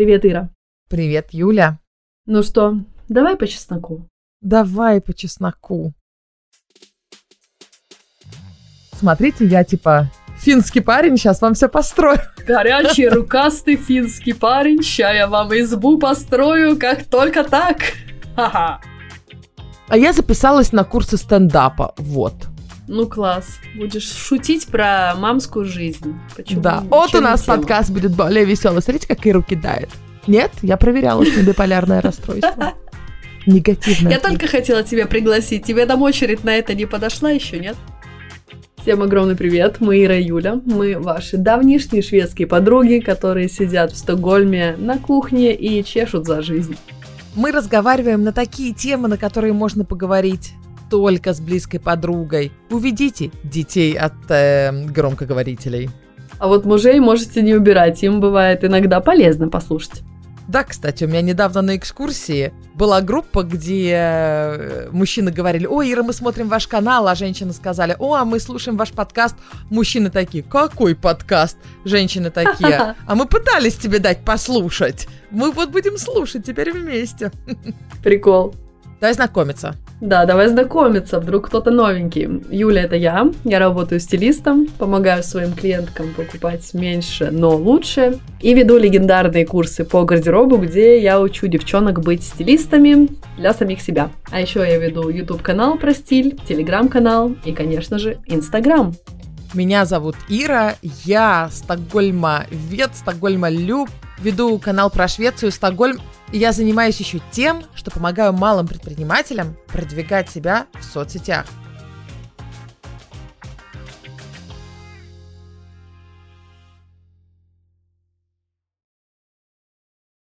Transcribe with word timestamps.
Привет, 0.00 0.24
Ира. 0.24 0.48
Привет, 0.88 1.26
Юля. 1.32 1.78
Ну 2.24 2.42
что, 2.42 2.76
давай 3.10 3.36
по 3.36 3.46
чесноку. 3.46 4.08
Давай 4.40 5.02
по 5.02 5.12
чесноку. 5.12 5.92
Смотрите, 8.92 9.44
я 9.44 9.62
типа 9.62 10.10
финский 10.38 10.80
парень, 10.80 11.18
сейчас 11.18 11.42
вам 11.42 11.52
все 11.52 11.68
построю. 11.68 12.18
Горячий, 12.46 13.08
рукастый 13.10 13.76
финский 13.76 14.32
парень, 14.32 14.82
ща 14.82 15.12
я 15.12 15.26
вам 15.26 15.52
избу 15.52 15.98
построю, 15.98 16.78
как 16.78 17.04
только 17.04 17.44
так. 17.44 17.76
Ха-ха. 18.36 18.80
А 19.86 19.98
я 19.98 20.14
записалась 20.14 20.72
на 20.72 20.84
курсы 20.84 21.18
стендапа, 21.18 21.92
вот. 21.98 22.48
Ну 22.92 23.06
класс. 23.06 23.60
Будешь 23.76 24.10
шутить 24.10 24.66
про 24.66 25.14
мамскую 25.14 25.64
жизнь. 25.64 26.18
Почему? 26.36 26.60
Да, 26.60 26.82
вот 26.90 27.14
у 27.14 27.20
нас 27.20 27.42
тема? 27.42 27.58
подкаст 27.58 27.90
будет 27.90 28.16
более 28.16 28.44
веселый. 28.44 28.82
Смотрите, 28.82 29.06
как 29.06 29.24
Иру 29.24 29.44
кидает. 29.44 29.90
Нет, 30.26 30.50
я 30.60 30.76
проверяла, 30.76 31.24
что 31.24 31.40
биполярное 31.40 32.00
расстройство. 32.00 32.74
Негативное. 33.46 34.10
Я 34.10 34.18
только 34.18 34.48
хотела 34.48 34.82
тебя 34.82 35.06
пригласить. 35.06 35.64
Тебе 35.64 35.86
там 35.86 36.02
очередь 36.02 36.42
на 36.42 36.50
это 36.56 36.74
не 36.74 36.84
подошла 36.84 37.30
еще, 37.30 37.60
нет? 37.60 37.76
Всем 38.82 39.02
огромный 39.02 39.36
привет, 39.36 39.76
мы 39.78 40.02
Ира 40.02 40.16
и 40.16 40.24
Юля. 40.24 40.60
Мы 40.64 40.98
ваши 40.98 41.36
давнишние 41.36 42.02
шведские 42.02 42.48
подруги, 42.48 42.98
которые 42.98 43.48
сидят 43.48 43.92
в 43.92 43.96
Стокгольме 43.98 44.74
на 44.76 44.98
кухне 44.98 45.54
и 45.54 45.84
чешут 45.84 46.26
за 46.26 46.42
жизнь. 46.42 46.76
Мы 47.36 47.52
разговариваем 47.52 48.24
на 48.24 48.32
такие 48.32 48.74
темы, 48.74 49.06
на 49.06 49.16
которые 49.16 49.52
можно 49.52 49.84
поговорить 49.84 50.54
только 50.90 51.32
с 51.32 51.40
близкой 51.40 51.78
подругой. 51.78 52.52
Уведите 52.70 53.30
детей 53.44 53.94
от 53.94 54.12
э, 54.28 54.72
громкоговорителей. 54.86 55.88
А 56.38 56.48
вот 56.48 56.64
мужей 56.64 57.00
можете 57.00 57.42
не 57.42 57.54
убирать, 57.54 58.02
им 58.02 58.20
бывает 58.20 58.64
иногда 58.64 59.00
полезно 59.00 59.48
послушать. 59.48 60.02
Да, 60.48 60.64
кстати, 60.64 61.04
у 61.04 61.06
меня 61.06 61.20
недавно 61.20 61.62
на 61.62 61.76
экскурсии 61.76 62.52
была 62.74 63.02
группа, 63.02 63.44
где 63.44 63.92
э, 63.94 64.88
мужчины 64.90 65.30
говорили, 65.30 65.64
о, 65.64 65.80
Ира, 65.80 66.02
мы 66.02 66.12
смотрим 66.12 66.48
ваш 66.48 66.66
канал, 66.66 67.06
а 67.06 67.14
женщины 67.14 67.52
сказали, 67.52 67.94
о, 68.00 68.14
а 68.14 68.24
мы 68.24 68.40
слушаем 68.40 68.76
ваш 68.76 68.90
подкаст. 68.90 69.36
Мужчины 69.70 70.10
такие, 70.10 70.42
какой 70.42 70.96
подкаст? 70.96 71.56
Женщины 71.84 72.30
такие, 72.30 72.96
а 73.06 73.14
мы 73.14 73.26
пытались 73.26 73.76
тебе 73.76 74.00
дать 74.00 74.24
послушать. 74.24 75.06
Мы 75.30 75.52
вот 75.52 75.70
будем 75.70 75.96
слушать 75.96 76.44
теперь 76.44 76.72
вместе. 76.72 77.30
Прикол. 78.02 78.56
Давай 79.00 79.14
знакомиться. 79.14 79.76
Да, 80.02 80.26
давай 80.26 80.48
знакомиться, 80.48 81.20
вдруг 81.20 81.46
кто-то 81.46 81.70
новенький. 81.70 82.28
Юля, 82.50 82.82
это 82.82 82.96
я. 82.96 83.30
Я 83.44 83.58
работаю 83.58 83.98
стилистом, 83.98 84.66
помогаю 84.78 85.22
своим 85.22 85.54
клиенткам 85.54 86.12
покупать 86.14 86.74
меньше, 86.74 87.30
но 87.30 87.56
лучше. 87.56 88.18
И 88.40 88.52
веду 88.52 88.76
легендарные 88.76 89.46
курсы 89.46 89.84
по 89.84 90.04
гардеробу, 90.04 90.58
где 90.58 91.00
я 91.00 91.18
учу 91.18 91.46
девчонок 91.46 92.00
быть 92.00 92.22
стилистами 92.22 93.08
для 93.38 93.54
самих 93.54 93.80
себя. 93.80 94.10
А 94.30 94.40
еще 94.40 94.60
я 94.60 94.76
веду 94.76 95.08
YouTube-канал 95.08 95.78
про 95.78 95.94
стиль, 95.94 96.38
Telegram-канал 96.46 97.36
и, 97.44 97.52
конечно 97.52 97.98
же, 97.98 98.18
Instagram. 98.26 98.94
Меня 99.54 99.84
зовут 99.84 100.14
Ира, 100.28 100.74
я 101.04 101.48
Стокгольма 101.50 102.46
Вет, 102.50 102.90
Стокгольма 102.94 103.48
Люб, 103.48 103.88
веду 104.20 104.58
канал 104.58 104.90
про 104.90 105.08
Швецию, 105.08 105.50
Стокгольм, 105.50 105.98
и 106.32 106.38
я 106.38 106.52
занимаюсь 106.52 107.00
еще 107.00 107.20
тем, 107.30 107.64
что 107.74 107.90
помогаю 107.90 108.32
малым 108.32 108.68
предпринимателям 108.68 109.56
продвигать 109.66 110.30
себя 110.30 110.66
в 110.74 110.84
соцсетях. 110.84 111.46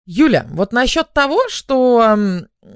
Юля, 0.05 0.45
вот 0.49 0.73
насчет 0.73 1.13
того, 1.13 1.47
что 1.47 2.17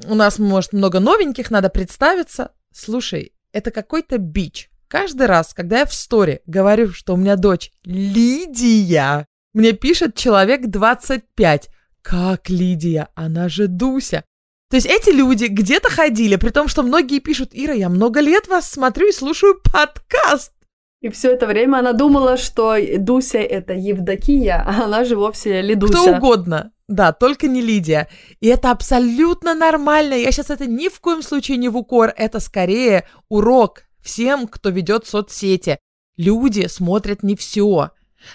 у 0.07 0.15
нас, 0.15 0.39
может, 0.39 0.73
много 0.73 0.99
новеньких, 0.99 1.51
надо 1.51 1.69
представиться. 1.69 2.51
Слушай, 2.73 3.33
это 3.51 3.71
какой-то 3.71 4.17
бич. 4.17 4.69
Каждый 4.87 5.27
раз, 5.27 5.53
когда 5.53 5.79
я 5.79 5.85
в 5.85 5.93
сторе 5.93 6.41
говорю, 6.45 6.93
что 6.93 7.13
у 7.13 7.17
меня 7.17 7.35
дочь 7.35 7.71
Лидия, 7.83 9.25
мне 9.53 9.73
пишет 9.73 10.15
человек 10.15 10.67
25. 10.67 11.69
Как 12.05 12.49
Лидия? 12.49 13.07
Она 13.15 13.49
же 13.49 13.67
Дуся. 13.67 14.23
То 14.69 14.77
есть 14.77 14.85
эти 14.85 15.09
люди 15.09 15.45
где-то 15.45 15.89
ходили, 15.89 16.35
при 16.35 16.49
том, 16.49 16.67
что 16.67 16.83
многие 16.83 17.19
пишут, 17.19 17.49
Ира, 17.51 17.73
я 17.73 17.89
много 17.89 18.19
лет 18.19 18.47
вас 18.47 18.69
смотрю 18.69 19.09
и 19.09 19.11
слушаю 19.11 19.59
подкаст. 19.59 20.53
И 21.01 21.09
все 21.09 21.31
это 21.31 21.47
время 21.47 21.77
она 21.77 21.93
думала, 21.93 22.37
что 22.37 22.75
Дуся 22.99 23.39
это 23.39 23.73
Евдокия, 23.73 24.63
а 24.63 24.85
она 24.85 25.03
же 25.03 25.15
вовсе 25.15 25.63
Лидуся. 25.63 25.93
Кто 25.93 26.15
угодно. 26.15 26.71
Да, 26.87 27.11
только 27.11 27.47
не 27.47 27.61
Лидия. 27.61 28.07
И 28.39 28.47
это 28.47 28.69
абсолютно 28.69 29.55
нормально. 29.55 30.13
Я 30.13 30.31
сейчас 30.31 30.51
это 30.51 30.67
ни 30.67 30.89
в 30.89 30.99
коем 30.99 31.23
случае 31.23 31.57
не 31.57 31.69
в 31.69 31.77
укор. 31.77 32.13
Это 32.15 32.39
скорее 32.39 33.07
урок 33.29 33.85
всем, 33.99 34.47
кто 34.47 34.69
ведет 34.69 35.07
соцсети. 35.07 35.79
Люди 36.17 36.67
смотрят 36.67 37.23
не 37.23 37.35
все. 37.35 37.89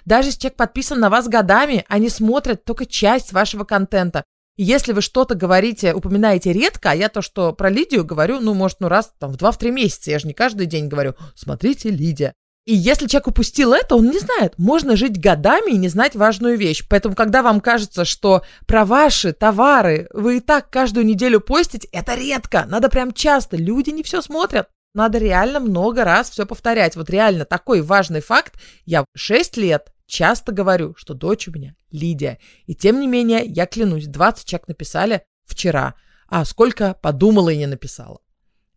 Даже 0.05 0.29
если 0.29 0.41
человек 0.41 0.57
подписан 0.57 1.01
на 1.01 1.11
вас 1.11 1.29
годами, 1.29 1.85
они 1.89 2.09
смотрят 2.09 2.65
только 2.65 2.87
часть 2.87 3.33
вашего 3.33 3.65
контента. 3.65 4.25
И 4.57 4.63
если 4.63 4.93
вы 4.93 5.01
что-то 5.01 5.35
говорите, 5.35 5.95
упоминаете 5.95 6.53
редко, 6.53 6.91
а 6.91 6.95
я 6.95 7.09
то, 7.09 7.23
что 7.23 7.53
про 7.53 7.71
Лидию 7.71 8.05
говорю, 8.05 8.41
ну, 8.41 8.53
может, 8.53 8.81
ну, 8.81 8.89
раз 8.89 9.13
там 9.19 9.33
в 9.33 9.37
2-3 9.37 9.71
месяца, 9.71 10.11
я 10.11 10.19
же 10.19 10.27
не 10.27 10.35
каждый 10.35 10.67
день 10.67 10.89
говорю, 10.89 11.15
смотрите, 11.35 11.89
Лидия. 11.89 12.35
И 12.67 12.75
если 12.75 13.07
человек 13.07 13.29
упустил 13.29 13.73
это, 13.73 13.97
он 13.97 14.11
не 14.11 14.19
знает. 14.19 14.55
Можно 14.59 14.97
жить 14.97 15.19
годами 15.19 15.73
и 15.73 15.79
не 15.79 15.89
знать 15.89 16.15
важную 16.15 16.59
вещь. 16.59 16.85
Поэтому, 16.89 17.15
когда 17.15 17.43
вам 17.43 17.61
кажется, 17.61 18.05
что 18.05 18.43
про 18.67 18.85
ваши 18.85 19.33
товары 19.33 20.09
вы 20.13 20.37
и 20.37 20.41
так 20.41 20.69
каждую 20.69 21.07
неделю 21.07 21.41
постите, 21.41 21.89
это 21.91 22.15
редко. 22.15 22.67
Надо 22.69 22.89
прям 22.89 23.13
часто. 23.13 23.57
Люди 23.57 23.91
не 23.91 24.03
все 24.03 24.21
смотрят. 24.21 24.69
Надо 24.93 25.19
реально 25.19 25.61
много 25.61 26.05
раз 26.05 26.31
все 26.31 26.47
повторять. 26.47 26.97
Вот 26.97 27.11
реально 27.11 27.45
такой 27.45 27.81
важный 27.81 28.21
факт. 28.21 28.55
Я 28.85 29.05
6 29.15 29.57
лет 29.57 29.93
часто 30.07 30.53
говорю, 30.53 30.95
что 30.97 31.15
дочь 31.15 31.47
у 31.49 31.53
меня 31.53 31.77
Лидия. 31.91 32.39
И 32.67 32.75
тем 32.75 33.01
не 33.01 33.07
менее, 33.07 33.45
я 33.45 33.67
клянусь, 33.67 34.07
20 34.07 34.45
человек 34.45 34.69
написали 34.69 35.23
вчера. 35.45 35.95
А 36.29 36.45
сколько 36.45 36.95
подумала 36.95 37.51
и 37.51 37.57
не 37.57 37.67
написала. 37.67 38.21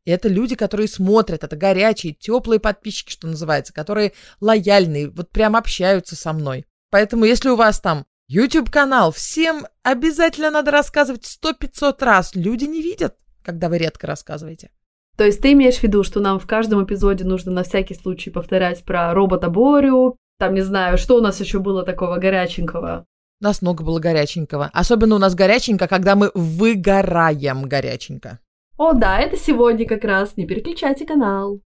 И 0.05 0.11
это 0.11 0.27
люди, 0.27 0.55
которые 0.55 0.87
смотрят, 0.87 1.43
это 1.43 1.55
горячие, 1.55 2.13
теплые 2.13 2.59
подписчики, 2.59 3.11
что 3.11 3.27
называется, 3.27 3.73
которые 3.73 4.13
лояльные, 4.41 5.09
вот 5.09 5.29
прям 5.29 5.55
общаются 5.55 6.15
со 6.15 6.33
мной. 6.33 6.65
Поэтому, 6.89 7.25
если 7.25 7.49
у 7.49 7.55
вас 7.55 7.79
там 7.79 8.05
YouTube-канал, 8.27 9.11
всем 9.11 9.65
обязательно 9.81 10.51
надо 10.51 10.71
рассказывать 10.71 11.23
100-500 11.23 12.03
раз. 12.03 12.35
Люди 12.35 12.65
не 12.65 12.81
видят, 12.81 13.15
когда 13.43 13.69
вы 13.69 13.77
редко 13.77 14.05
рассказываете. 14.07 14.71
То 15.17 15.25
есть 15.25 15.41
ты 15.41 15.53
имеешь 15.53 15.77
в 15.77 15.83
виду, 15.83 16.03
что 16.03 16.19
нам 16.19 16.39
в 16.39 16.47
каждом 16.47 16.83
эпизоде 16.83 17.23
нужно 17.23 17.51
на 17.51 17.63
всякий 17.63 17.93
случай 17.93 18.29
повторять 18.29 18.83
про 18.83 19.13
робота 19.13 19.49
Борю, 19.49 20.17
там, 20.39 20.55
не 20.55 20.61
знаю, 20.61 20.97
что 20.97 21.15
у 21.15 21.21
нас 21.21 21.39
еще 21.39 21.59
было 21.59 21.83
такого 21.83 22.17
горяченького? 22.17 23.05
У 23.39 23.43
нас 23.43 23.61
много 23.61 23.83
было 23.83 23.99
горяченького. 23.99 24.69
Особенно 24.73 25.15
у 25.15 25.19
нас 25.19 25.35
горяченько, 25.35 25.87
когда 25.87 26.15
мы 26.15 26.31
выгораем 26.33 27.63
горяченько. 27.63 28.39
О, 28.77 28.93
да, 28.93 29.19
это 29.19 29.37
сегодня 29.37 29.85
как 29.85 30.03
раз, 30.03 30.35
не 30.35 30.47
переключайте 30.47 31.05
канал. 31.05 31.61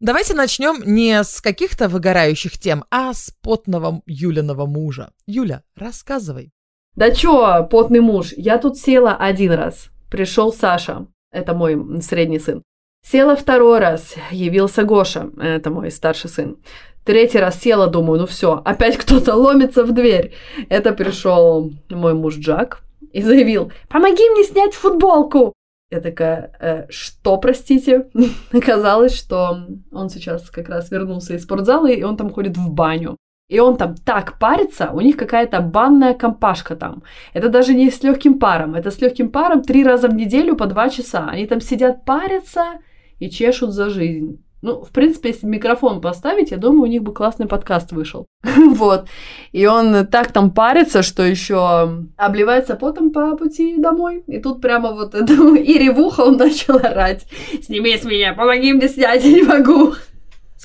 Давайте 0.00 0.34
начнем 0.34 0.82
не 0.84 1.22
с 1.22 1.40
каких-то 1.40 1.88
выгорающих 1.88 2.56
тем, 2.56 2.84
а 2.90 3.12
с 3.12 3.34
потного 3.42 4.02
Юлиного 4.06 4.64
мужа. 4.66 5.12
Юля, 5.26 5.62
рассказывай. 5.76 6.52
Да 6.94 7.10
чё, 7.10 7.66
потный 7.70 8.00
муж, 8.00 8.32
я 8.36 8.58
тут 8.58 8.78
села 8.78 9.16
один 9.16 9.52
раз. 9.52 9.90
Пришел 10.10 10.52
Саша, 10.52 11.06
это 11.30 11.54
мой 11.54 12.00
средний 12.00 12.38
сын. 12.38 12.62
Села 13.02 13.36
второй 13.36 13.78
раз, 13.78 14.16
явился 14.30 14.84
Гоша, 14.84 15.30
это 15.40 15.70
мой 15.70 15.90
старший 15.90 16.30
сын. 16.30 16.56
Третий 17.04 17.38
раз 17.38 17.58
села, 17.58 17.86
думаю, 17.86 18.20
ну 18.20 18.26
все, 18.26 18.60
опять 18.64 18.96
кто-то 18.98 19.34
ломится 19.34 19.84
в 19.84 19.92
дверь. 19.92 20.34
Это 20.68 20.92
пришел 20.92 21.72
мой 21.88 22.14
муж 22.14 22.36
Джак 22.36 22.82
и 23.12 23.22
заявил, 23.22 23.72
помоги 23.88 24.28
мне 24.30 24.44
снять 24.44 24.74
футболку. 24.74 25.54
Я 25.90 26.02
такая, 26.02 26.52
«Э, 26.60 26.86
что, 26.90 27.38
простите? 27.38 28.10
Оказалось, 28.52 29.14
что 29.14 29.58
он 29.90 30.10
сейчас 30.10 30.50
как 30.50 30.68
раз 30.68 30.90
вернулся 30.90 31.34
из 31.34 31.44
спортзала, 31.44 31.90
и 31.90 32.02
он 32.02 32.18
там 32.18 32.30
ходит 32.30 32.58
в 32.58 32.70
баню. 32.70 33.16
И 33.48 33.60
он 33.60 33.76
там 33.76 33.94
так 33.96 34.38
парится, 34.38 34.90
у 34.92 35.00
них 35.00 35.16
какая-то 35.16 35.60
банная 35.60 36.12
компашка 36.12 36.76
там. 36.76 37.02
Это 37.32 37.48
даже 37.48 37.74
не 37.74 37.90
с 37.90 38.02
легким 38.02 38.38
паром, 38.38 38.74
это 38.74 38.90
с 38.90 39.00
легким 39.00 39.30
паром 39.30 39.62
три 39.62 39.84
раза 39.84 40.08
в 40.08 40.14
неделю 40.14 40.54
по 40.54 40.66
два 40.66 40.90
часа. 40.90 41.28
Они 41.30 41.46
там 41.46 41.60
сидят, 41.60 42.04
парятся 42.04 42.80
и 43.18 43.30
чешут 43.30 43.72
за 43.72 43.88
жизнь. 43.88 44.42
Ну, 44.60 44.82
в 44.82 44.90
принципе, 44.90 45.28
если 45.28 45.46
микрофон 45.46 46.00
поставить, 46.00 46.50
я 46.50 46.56
думаю, 46.56 46.82
у 46.82 46.86
них 46.86 47.02
бы 47.02 47.14
классный 47.14 47.46
подкаст 47.46 47.92
вышел. 47.92 48.26
Вот. 48.74 49.06
И 49.52 49.66
он 49.66 50.06
так 50.06 50.32
там 50.32 50.50
парится, 50.50 51.02
что 51.02 51.22
еще 51.22 52.04
обливается 52.16 52.74
потом 52.74 53.10
по 53.10 53.36
пути 53.36 53.76
домой. 53.78 54.24
И 54.26 54.40
тут 54.40 54.60
прямо 54.60 54.92
вот 54.92 55.14
это 55.14 55.32
и 55.56 55.78
ревуха 55.78 56.22
он 56.22 56.36
начал 56.36 56.76
орать. 56.76 57.26
Сними 57.62 57.96
с 57.96 58.04
меня, 58.04 58.34
помоги 58.34 58.72
мне 58.72 58.88
снять, 58.88 59.24
я 59.24 59.32
не 59.32 59.42
могу. 59.42 59.94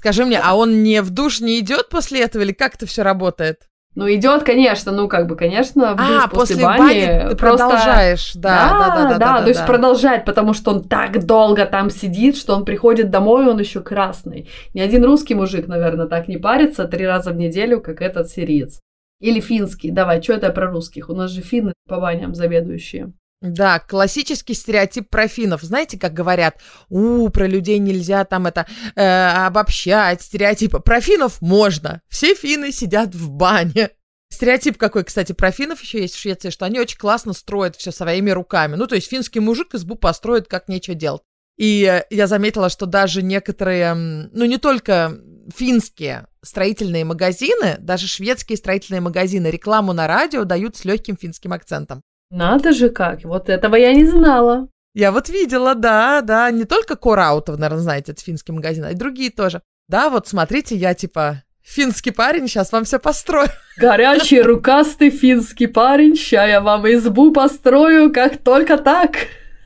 Скажи 0.04 0.26
мне, 0.26 0.38
а 0.44 0.56
он 0.58 0.84
не 0.84 1.02
в 1.02 1.12
душ 1.12 1.40
не 1.40 1.58
идет 1.62 1.88
после 1.88 2.24
этого 2.24 2.44
или 2.44 2.52
как 2.52 2.76
это 2.76 2.86
все 2.86 3.04
работает? 3.04 3.70
Ну, 3.96 4.14
идет, 4.14 4.44
конечно, 4.44 4.92
ну, 4.92 5.08
как 5.08 5.28
бы, 5.28 5.38
конечно, 5.38 5.96
в 5.96 5.98
А, 5.98 6.06
душ 6.24 6.30
после, 6.32 6.56
после 6.58 6.66
бани. 6.66 6.78
бани 6.80 7.30
ты 7.30 7.36
просто- 7.38 7.68
продолжаешь, 7.70 8.32
да, 8.36 8.70
да, 8.70 8.96
да, 8.96 9.10
да, 9.12 9.18
да, 9.18 9.42
то 9.44 9.48
есть 9.48 9.66
продолжать, 9.66 10.26
потому 10.26 10.54
что 10.54 10.72
он 10.72 10.84
так 10.84 11.26
долго 11.26 11.66
там 11.66 11.90
сидит, 11.90 12.36
что 12.36 12.54
он 12.54 12.66
приходит 12.66 13.12
домой, 13.12 13.48
он 13.48 13.58
еще 13.60 13.80
красный. 13.80 14.50
Ни 14.74 14.82
один 14.82 15.06
русский 15.06 15.36
мужик, 15.36 15.68
наверное, 15.68 16.08
так 16.08 16.28
не 16.28 16.36
парится 16.36 16.84
три 16.84 17.08
раза 17.08 17.32
в 17.32 17.38
неделю, 17.38 17.80
как 17.80 18.02
этот 18.02 18.30
сириец. 18.30 18.82
Или 19.22 19.40
финский. 19.40 19.90
Давай, 19.90 20.22
что 20.22 20.34
это 20.34 20.50
про 20.50 20.70
русских? 20.70 21.08
У 21.10 21.14
нас 21.14 21.32
же 21.32 21.40
финны 21.40 21.72
по 21.88 22.02
баням 22.02 22.36
заведующие. 22.36 23.14
Да, 23.44 23.80
классический 23.80 24.54
стереотип 24.54 25.10
про 25.10 25.28
финнов. 25.28 25.63
Знаете, 25.63 26.00
как 26.00 26.13
говорят, 26.13 26.62
у, 26.88 27.28
про 27.28 27.45
людей 27.45 27.78
нельзя 27.78 28.24
там 28.24 28.48
это 28.48 28.66
э, 28.95 29.01
обобщать, 29.04 30.22
стереотипы. 30.22 30.80
Про 30.80 31.01
финнов 31.01 31.42
можно. 31.42 32.01
Все 32.07 32.36
финны 32.36 32.72
сидят 32.72 33.13
в 33.13 33.30
бане. 33.30 33.90
Стереотип 34.31 34.78
какой, 34.78 35.04
кстати, 35.04 35.34
про 35.34 35.51
финнов 35.51 35.81
еще 35.81 36.00
есть 36.00 36.16
в 36.16 36.19
Швеции, 36.19 36.51
что 36.51 36.63
они 36.66 36.80
очень 36.80 36.98
классно 36.98 37.34
строят 37.34 37.75
все 37.75 37.92
своими 37.92 38.31
руками. 38.31 38.78
Ну, 38.78 38.88
то 38.88 38.95
есть 38.95 39.10
финский 39.10 39.42
мужик 39.42 39.75
избу 39.75 39.96
построит, 39.96 40.48
как 40.48 40.69
нечего 40.69 40.96
делать. 40.96 41.22
И 41.57 41.84
э, 41.84 42.06
я 42.16 42.28
заметила, 42.28 42.69
что 42.69 42.86
даже 42.86 43.22
некоторые, 43.22 43.94
ну, 43.94 44.46
не 44.46 44.57
только 44.57 45.19
финские 45.54 46.28
строительные 46.42 47.04
магазины, 47.04 47.75
даже 47.80 48.07
шведские 48.07 48.57
строительные 48.57 49.01
магазины 49.01 49.48
рекламу 49.48 49.92
на 49.92 50.07
радио 50.07 50.46
дают 50.46 50.78
с 50.78 50.86
легким 50.86 51.18
финским 51.18 51.51
акцентом. 51.51 52.04
Надо 52.34 52.72
же 52.72 52.90
как, 52.90 53.24
вот 53.26 53.48
этого 53.48 53.76
я 53.76 53.94
не 53.94 54.06
знала. 54.06 54.68
Я 54.96 55.12
вот 55.12 55.30
видела, 55.30 55.76
да, 55.76 56.22
да, 56.22 56.50
не 56.50 56.66
только 56.66 56.96
Кораутов, 56.96 57.60
наверное, 57.60 57.84
знаете, 57.84 58.12
это 58.12 58.24
финский 58.24 58.52
магазин, 58.52 58.86
а 58.86 58.92
и 58.92 58.96
другие 58.96 59.30
тоже. 59.30 59.62
Да, 59.88 60.10
вот 60.10 60.28
смотрите, 60.28 60.76
я 60.76 60.96
типа 60.96 61.44
финский 61.62 62.10
парень, 62.10 62.48
сейчас 62.48 62.72
вам 62.72 62.86
все 62.86 62.98
построю. 62.98 63.50
Горячий, 63.78 64.42
рукастый 64.52 65.12
финский 65.12 65.68
парень, 65.68 66.16
ща 66.16 66.48
я 66.48 66.60
вам 66.60 66.88
избу 66.88 67.32
построю, 67.32 68.12
как 68.12 68.38
только 68.38 68.80
так. 68.80 69.12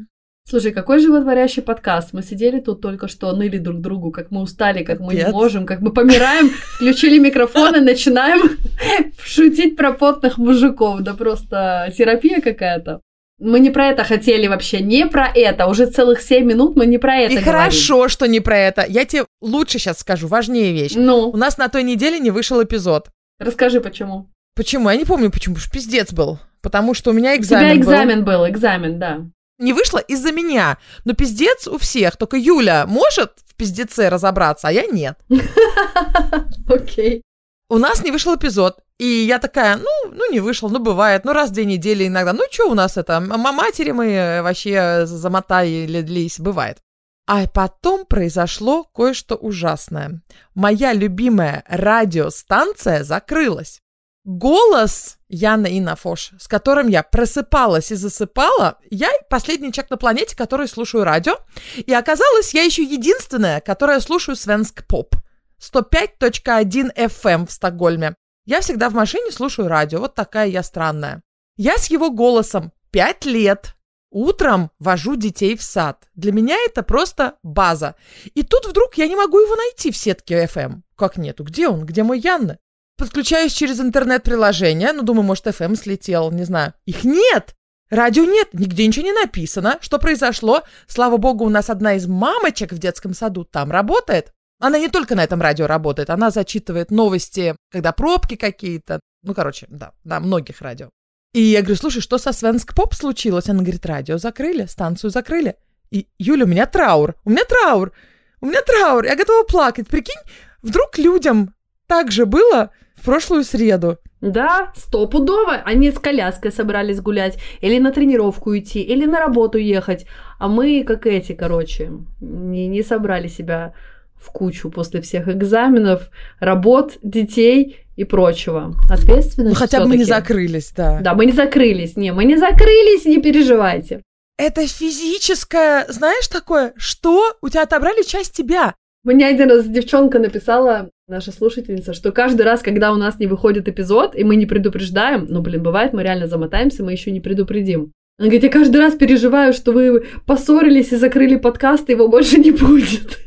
Слушай, 0.46 0.72
какой 0.72 0.98
животворящий 1.00 1.62
подкаст. 1.62 2.12
Мы 2.12 2.22
сидели 2.22 2.60
тут 2.60 2.82
только 2.82 3.08
что, 3.08 3.32
ныли 3.34 3.56
друг 3.56 3.80
другу, 3.80 4.10
как 4.10 4.30
мы 4.30 4.42
устали, 4.42 4.84
как 4.84 5.00
мы 5.00 5.14
не 5.14 5.20
Капец. 5.20 5.32
можем, 5.32 5.64
как 5.64 5.80
мы 5.80 5.90
помираем, 5.90 6.50
включили 6.76 7.18
микрофон 7.18 7.74
и 7.76 7.80
начинаем 7.80 8.58
шутить 9.24 9.74
про 9.74 9.92
потных 9.94 10.36
мужиков. 10.36 11.00
Да 11.00 11.14
просто 11.14 11.90
терапия 11.96 12.42
какая-то. 12.42 13.00
Мы 13.40 13.58
не 13.58 13.70
про 13.70 13.86
это 13.88 14.04
хотели 14.04 14.46
вообще, 14.46 14.80
не 14.80 15.06
про 15.06 15.28
это. 15.34 15.66
Уже 15.66 15.86
целых 15.86 16.20
7 16.20 16.44
минут 16.44 16.76
мы 16.76 16.84
не 16.84 16.98
про 16.98 17.16
это 17.16 17.32
И 17.32 17.36
говорим. 17.36 17.52
хорошо, 17.52 18.08
что 18.08 18.26
не 18.28 18.40
про 18.40 18.58
это. 18.58 18.84
Я 18.86 19.06
тебе 19.06 19.24
лучше 19.40 19.78
сейчас 19.78 20.00
скажу, 20.00 20.28
важнее 20.28 20.74
вещь. 20.74 20.92
Ну, 20.94 21.30
У 21.30 21.36
нас 21.38 21.56
на 21.56 21.68
той 21.70 21.82
неделе 21.84 22.18
не 22.18 22.30
вышел 22.30 22.62
эпизод. 22.62 23.08
расскажи, 23.40 23.80
почему. 23.80 24.28
Почему? 24.54 24.90
Я 24.90 24.96
не 24.96 25.06
помню, 25.06 25.30
почему. 25.30 25.54
Потому 25.54 25.64
что 25.68 25.72
пиздец 25.72 26.12
был. 26.12 26.38
Потому 26.60 26.92
что 26.92 27.10
у 27.10 27.12
меня 27.14 27.32
У 27.32 27.36
экзамен, 27.36 27.64
тебя 27.64 27.74
был. 27.74 27.80
экзамен 27.92 28.24
был, 28.24 28.46
экзамен, 28.48 28.98
да. 28.98 29.20
Не 29.58 29.72
вышло 29.72 29.98
из-за 29.98 30.32
меня. 30.32 30.78
Но 31.04 31.14
пиздец 31.14 31.68
у 31.68 31.78
всех. 31.78 32.16
Только 32.16 32.36
Юля 32.36 32.86
может 32.86 33.32
в 33.46 33.54
пиздеце 33.54 34.08
разобраться, 34.08 34.68
а 34.68 34.72
я 34.72 34.86
нет. 34.86 35.18
Окей. 36.68 37.22
У 37.68 37.78
нас 37.78 38.02
не 38.02 38.10
вышел 38.10 38.34
эпизод. 38.34 38.78
И 38.98 39.06
я 39.06 39.38
такая, 39.38 39.76
ну, 39.76 40.12
ну 40.12 40.30
не 40.30 40.38
вышел, 40.38 40.70
ну 40.70 40.78
бывает, 40.78 41.24
ну 41.24 41.32
раз 41.32 41.50
в 41.50 41.52
две 41.52 41.64
недели 41.64 42.06
иногда. 42.06 42.32
Ну 42.32 42.44
что 42.50 42.70
у 42.70 42.74
нас 42.74 42.96
это, 42.96 43.18
матери 43.20 43.90
мы 43.90 44.06
э, 44.06 44.42
вообще 44.42 45.04
замотались, 45.04 46.38
бывает. 46.38 46.78
А 47.26 47.46
потом 47.48 48.04
произошло 48.04 48.84
кое-что 48.84 49.34
ужасное. 49.34 50.22
Моя 50.54 50.92
любимая 50.92 51.64
радиостанция 51.68 53.02
закрылась. 53.02 53.80
Голос 54.24 55.18
Яна 55.34 55.66
Инафош, 55.66 56.30
с 56.38 56.46
которым 56.46 56.86
я 56.86 57.02
просыпалась 57.02 57.90
и 57.90 57.96
засыпала, 57.96 58.78
я 58.90 59.10
последний 59.28 59.72
человек 59.72 59.90
на 59.90 59.96
планете, 59.96 60.36
который 60.36 60.68
слушаю 60.68 61.02
радио. 61.02 61.38
И 61.74 61.92
оказалось, 61.92 62.54
я 62.54 62.62
еще 62.62 62.84
единственная, 62.84 63.60
которая 63.60 63.98
слушаю 63.98 64.36
свенск 64.36 64.86
поп. 64.86 65.16
105.1 65.60 66.94
FM 66.94 67.30
эм 67.32 67.46
в 67.46 67.52
Стокгольме. 67.52 68.14
Я 68.46 68.60
всегда 68.60 68.88
в 68.88 68.94
машине 68.94 69.32
слушаю 69.32 69.66
радио, 69.66 69.98
вот 69.98 70.14
такая 70.14 70.46
я 70.46 70.62
странная. 70.62 71.20
Я 71.56 71.78
с 71.78 71.86
его 71.86 72.10
голосом 72.10 72.72
5 72.92 73.24
лет. 73.24 73.74
Утром 74.10 74.70
вожу 74.78 75.16
детей 75.16 75.56
в 75.56 75.62
сад. 75.62 76.06
Для 76.14 76.30
меня 76.30 76.56
это 76.64 76.84
просто 76.84 77.34
база. 77.42 77.96
И 78.34 78.44
тут 78.44 78.66
вдруг 78.66 78.94
я 78.94 79.08
не 79.08 79.16
могу 79.16 79.40
его 79.40 79.56
найти 79.56 79.90
в 79.90 79.96
сетке 79.96 80.44
FM. 80.44 80.82
Как 80.94 81.16
нету? 81.16 81.42
Где 81.42 81.66
он? 81.66 81.84
Где 81.84 82.04
мой 82.04 82.20
Янна? 82.20 82.58
Подключаюсь 82.96 83.52
через 83.52 83.80
интернет-приложение. 83.80 84.92
Ну, 84.92 85.02
думаю, 85.02 85.24
может, 85.24 85.46
FM 85.46 85.76
слетел, 85.76 86.30
не 86.30 86.44
знаю. 86.44 86.74
Их 86.86 87.04
нет! 87.04 87.54
Радио 87.90 88.24
нет, 88.24 88.48
нигде 88.52 88.86
ничего 88.86 89.04
не 89.04 89.12
написано. 89.12 89.78
Что 89.80 89.98
произошло? 89.98 90.62
Слава 90.86 91.16
богу, 91.16 91.44
у 91.44 91.48
нас 91.48 91.70
одна 91.70 91.94
из 91.94 92.06
мамочек 92.06 92.72
в 92.72 92.78
детском 92.78 93.14
саду 93.14 93.44
там 93.44 93.70
работает. 93.70 94.32
Она 94.58 94.78
не 94.78 94.88
только 94.88 95.14
на 95.14 95.22
этом 95.22 95.42
радио 95.42 95.66
работает, 95.66 96.10
она 96.10 96.30
зачитывает 96.30 96.90
новости, 96.90 97.56
когда 97.70 97.92
пробки 97.92 98.36
какие-то. 98.36 99.00
Ну, 99.22 99.34
короче, 99.34 99.66
да, 99.68 99.92
на 100.04 100.20
многих 100.20 100.60
радио. 100.60 100.90
И 101.34 101.40
я 101.42 101.60
говорю, 101.60 101.76
слушай, 101.76 102.00
что 102.00 102.18
со 102.18 102.32
Свенск 102.32 102.74
Поп 102.74 102.94
случилось? 102.94 103.48
Она 103.48 103.62
говорит, 103.62 103.84
радио 103.84 104.18
закрыли, 104.18 104.66
станцию 104.66 105.10
закрыли. 105.10 105.56
И, 105.90 106.06
Юля, 106.18 106.44
у 106.44 106.48
меня 106.48 106.66
траур, 106.66 107.16
у 107.24 107.30
меня 107.30 107.44
траур, 107.44 107.92
у 108.40 108.46
меня 108.46 108.62
траур, 108.62 109.04
я 109.04 109.16
готова 109.16 109.44
плакать. 109.44 109.88
Прикинь, 109.88 110.20
вдруг 110.62 110.96
людям 110.96 111.54
так 111.86 112.10
же 112.10 112.24
было 112.24 112.70
в 113.04 113.06
прошлую 113.06 113.44
среду. 113.44 113.98
Да, 114.22 114.72
стопудово. 114.74 115.56
Они 115.66 115.90
с 115.90 115.98
коляской 115.98 116.50
собрались 116.50 117.02
гулять, 117.02 117.38
или 117.60 117.78
на 117.78 117.92
тренировку 117.92 118.56
идти, 118.56 118.80
или 118.80 119.04
на 119.04 119.20
работу 119.20 119.58
ехать. 119.58 120.06
А 120.38 120.48
мы, 120.48 120.84
как 120.84 121.04
эти, 121.06 121.34
короче, 121.34 121.92
не, 122.22 122.66
не 122.66 122.82
собрали 122.82 123.28
себя 123.28 123.74
в 124.16 124.32
кучу 124.32 124.70
после 124.70 125.02
всех 125.02 125.28
экзаменов, 125.28 126.08
работ, 126.40 126.96
детей 127.02 127.76
и 127.96 128.04
прочего. 128.04 128.74
Ответственность 128.88 129.54
Ну, 129.54 129.60
хотя 129.60 129.80
бы 129.80 129.88
мы 129.88 129.98
не 129.98 130.04
закрылись, 130.04 130.72
да. 130.74 131.00
Да, 131.02 131.12
мы 131.12 131.26
не 131.26 131.32
закрылись. 131.32 131.96
Не, 131.96 132.14
мы 132.14 132.24
не 132.24 132.38
закрылись, 132.38 133.04
не 133.04 133.20
переживайте. 133.20 134.02
Это 134.38 134.66
физическое, 134.66 135.84
знаешь, 135.90 136.26
такое, 136.28 136.72
что? 136.76 137.36
У 137.42 137.50
тебя 137.50 137.64
отобрали 137.64 138.02
часть 138.02 138.32
тебя. 138.32 138.74
Мне 139.04 139.26
один 139.26 139.50
раз 139.50 139.68
девчонка 139.68 140.18
написала, 140.18 140.90
наша 141.08 141.30
слушательница, 141.30 141.92
что 141.92 142.10
каждый 142.10 142.42
раз, 142.42 142.62
когда 142.62 142.90
у 142.90 142.96
нас 142.96 143.18
не 143.18 143.26
выходит 143.26 143.68
эпизод, 143.68 144.16
и 144.16 144.24
мы 144.24 144.36
не 144.36 144.46
предупреждаем, 144.46 145.26
ну, 145.28 145.42
блин, 145.42 145.62
бывает, 145.62 145.92
мы 145.92 146.02
реально 146.02 146.26
замотаемся, 146.26 146.82
мы 146.82 146.92
еще 146.92 147.10
не 147.10 147.20
предупредим. 147.20 147.92
Она 148.18 148.28
говорит, 148.28 148.44
я 148.44 148.48
каждый 148.48 148.78
раз 148.78 148.94
переживаю, 148.94 149.52
что 149.52 149.72
вы 149.72 150.06
поссорились 150.26 150.92
и 150.92 150.96
закрыли 150.96 151.36
подкаст, 151.36 151.90
и 151.90 151.92
его 151.92 152.08
больше 152.08 152.38
не 152.38 152.52
будет. 152.52 153.18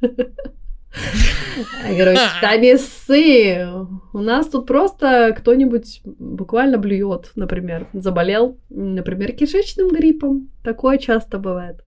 Я 0.00 0.10
говорю. 1.88 2.18
У 4.12 4.18
нас 4.18 4.46
тут 4.48 4.66
просто 4.66 5.34
кто-нибудь 5.36 6.02
буквально 6.04 6.78
блюет, 6.78 7.32
например, 7.34 7.88
заболел, 7.92 8.58
например, 8.70 9.32
кишечным 9.32 9.88
гриппом. 9.88 10.50
Такое 10.62 10.98
часто 10.98 11.38
бывает. 11.38 11.80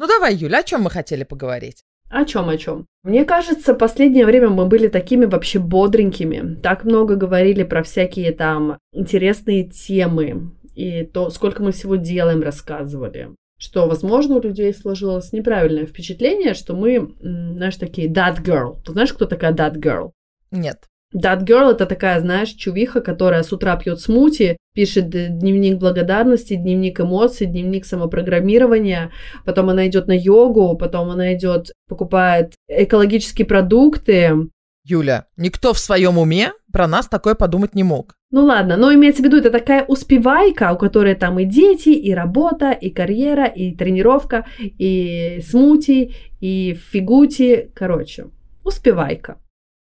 Ну 0.00 0.06
давай, 0.06 0.34
Юля, 0.34 0.60
о 0.60 0.62
чем 0.62 0.80
мы 0.80 0.90
хотели 0.90 1.24
поговорить? 1.24 1.84
О 2.08 2.24
чем, 2.24 2.48
о 2.48 2.56
чем? 2.56 2.86
Мне 3.02 3.26
кажется, 3.26 3.74
последнее 3.74 4.24
время 4.24 4.48
мы 4.48 4.64
были 4.64 4.88
такими 4.88 5.26
вообще 5.26 5.58
бодренькими. 5.58 6.54
Так 6.62 6.84
много 6.84 7.16
говорили 7.16 7.64
про 7.64 7.82
всякие 7.82 8.32
там 8.32 8.78
интересные 8.94 9.68
темы. 9.68 10.52
И 10.74 11.04
то, 11.04 11.28
сколько 11.28 11.62
мы 11.62 11.72
всего 11.72 11.96
делаем, 11.96 12.40
рассказывали. 12.40 13.28
Что, 13.58 13.86
возможно, 13.86 14.36
у 14.36 14.40
людей 14.40 14.72
сложилось 14.72 15.34
неправильное 15.34 15.84
впечатление, 15.84 16.54
что 16.54 16.74
мы, 16.74 17.14
знаешь, 17.20 17.76
такие 17.76 18.08
that 18.08 18.42
girl. 18.42 18.82
Ты 18.82 18.92
знаешь, 18.92 19.12
кто 19.12 19.26
такая 19.26 19.52
that 19.52 19.74
girl? 19.74 20.12
Нет. 20.50 20.88
That 21.14 21.44
girl 21.44 21.72
это 21.72 21.86
такая, 21.86 22.20
знаешь, 22.20 22.50
чувиха, 22.50 23.00
которая 23.00 23.42
с 23.42 23.52
утра 23.52 23.76
пьет 23.76 24.00
смути, 24.00 24.56
пишет 24.74 25.10
дневник 25.10 25.78
благодарности, 25.78 26.54
дневник 26.54 27.00
эмоций, 27.00 27.46
дневник 27.46 27.84
самопрограммирования, 27.84 29.10
потом 29.44 29.70
она 29.70 29.88
идет 29.88 30.06
на 30.06 30.16
йогу, 30.16 30.76
потом 30.76 31.10
она 31.10 31.34
идет, 31.34 31.72
покупает 31.88 32.54
экологические 32.68 33.46
продукты. 33.46 34.32
Юля, 34.84 35.26
никто 35.36 35.72
в 35.72 35.78
своем 35.78 36.16
уме 36.18 36.52
про 36.72 36.86
нас 36.86 37.08
такое 37.08 37.34
подумать 37.34 37.74
не 37.74 37.82
мог. 37.82 38.14
Ну 38.30 38.44
ладно, 38.44 38.76
но 38.76 38.94
имеется 38.94 39.22
в 39.22 39.24
виду, 39.24 39.38
это 39.38 39.50
такая 39.50 39.84
успевайка, 39.84 40.72
у 40.72 40.78
которой 40.78 41.16
там 41.16 41.40
и 41.40 41.44
дети, 41.44 41.88
и 41.88 42.14
работа, 42.14 42.70
и 42.70 42.90
карьера, 42.90 43.46
и 43.46 43.74
тренировка, 43.74 44.46
и 44.60 45.40
смути, 45.44 46.14
и 46.40 46.74
фигути, 46.74 47.70
короче, 47.74 48.26
успевайка. 48.62 49.38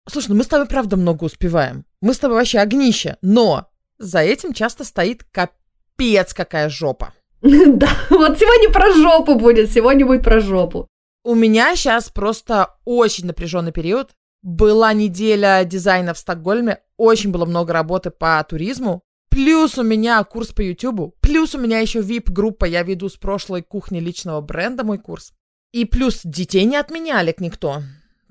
Слушай, 0.08 0.28
ну 0.28 0.34
мы 0.36 0.44
с 0.44 0.48
тобой 0.48 0.66
правда 0.66 0.96
много 0.96 1.24
успеваем. 1.24 1.84
Мы 2.00 2.12
с 2.12 2.18
тобой 2.18 2.36
вообще 2.36 2.58
огнище, 2.58 3.16
но 3.22 3.68
за 3.98 4.20
этим 4.20 4.52
часто 4.52 4.84
стоит 4.84 5.24
капец 5.24 6.34
какая 6.34 6.68
жопа. 6.68 7.12
Да, 7.42 7.88
вот 8.10 8.38
сегодня 8.38 8.72
про 8.72 8.92
жопу 8.92 9.34
будет, 9.34 9.70
сегодня 9.70 10.06
будет 10.06 10.22
про 10.22 10.40
жопу. 10.40 10.88
У 11.24 11.34
меня 11.34 11.74
сейчас 11.74 12.10
просто 12.10 12.76
очень 12.84 13.26
напряженный 13.26 13.72
период. 13.72 14.10
Была 14.42 14.92
неделя 14.92 15.64
дизайна 15.64 16.12
в 16.12 16.18
Стокгольме, 16.18 16.80
очень 16.98 17.32
было 17.32 17.46
много 17.46 17.72
работы 17.72 18.10
по 18.10 18.44
туризму. 18.46 19.02
Плюс 19.30 19.78
у 19.78 19.82
меня 19.82 20.22
курс 20.24 20.52
по 20.52 20.60
Ютубу, 20.60 21.14
плюс 21.20 21.54
у 21.54 21.58
меня 21.58 21.80
еще 21.80 22.00
VIP-группа, 22.00 22.66
я 22.66 22.82
веду 22.82 23.08
с 23.08 23.16
прошлой 23.16 23.62
кухни 23.62 24.00
личного 24.00 24.40
бренда 24.42 24.84
мой 24.84 24.98
курс. 24.98 25.32
И 25.72 25.86
плюс 25.86 26.20
детей 26.22 26.64
не 26.66 26.76
отменяли 26.76 27.34
никто. 27.38 27.82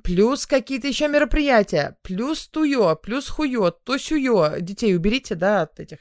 Плюс 0.04 0.46
какие-то 0.46 0.88
еще 0.88 1.08
мероприятия, 1.08 1.98
плюс 2.02 2.48
туё, 2.48 2.96
плюс 2.98 3.30
хуё, 3.30 3.72
то 3.72 3.98
сюё. 3.98 4.60
Детей 4.60 4.96
уберите, 4.96 5.36
да, 5.36 5.62
от 5.64 5.80
этих 5.80 6.00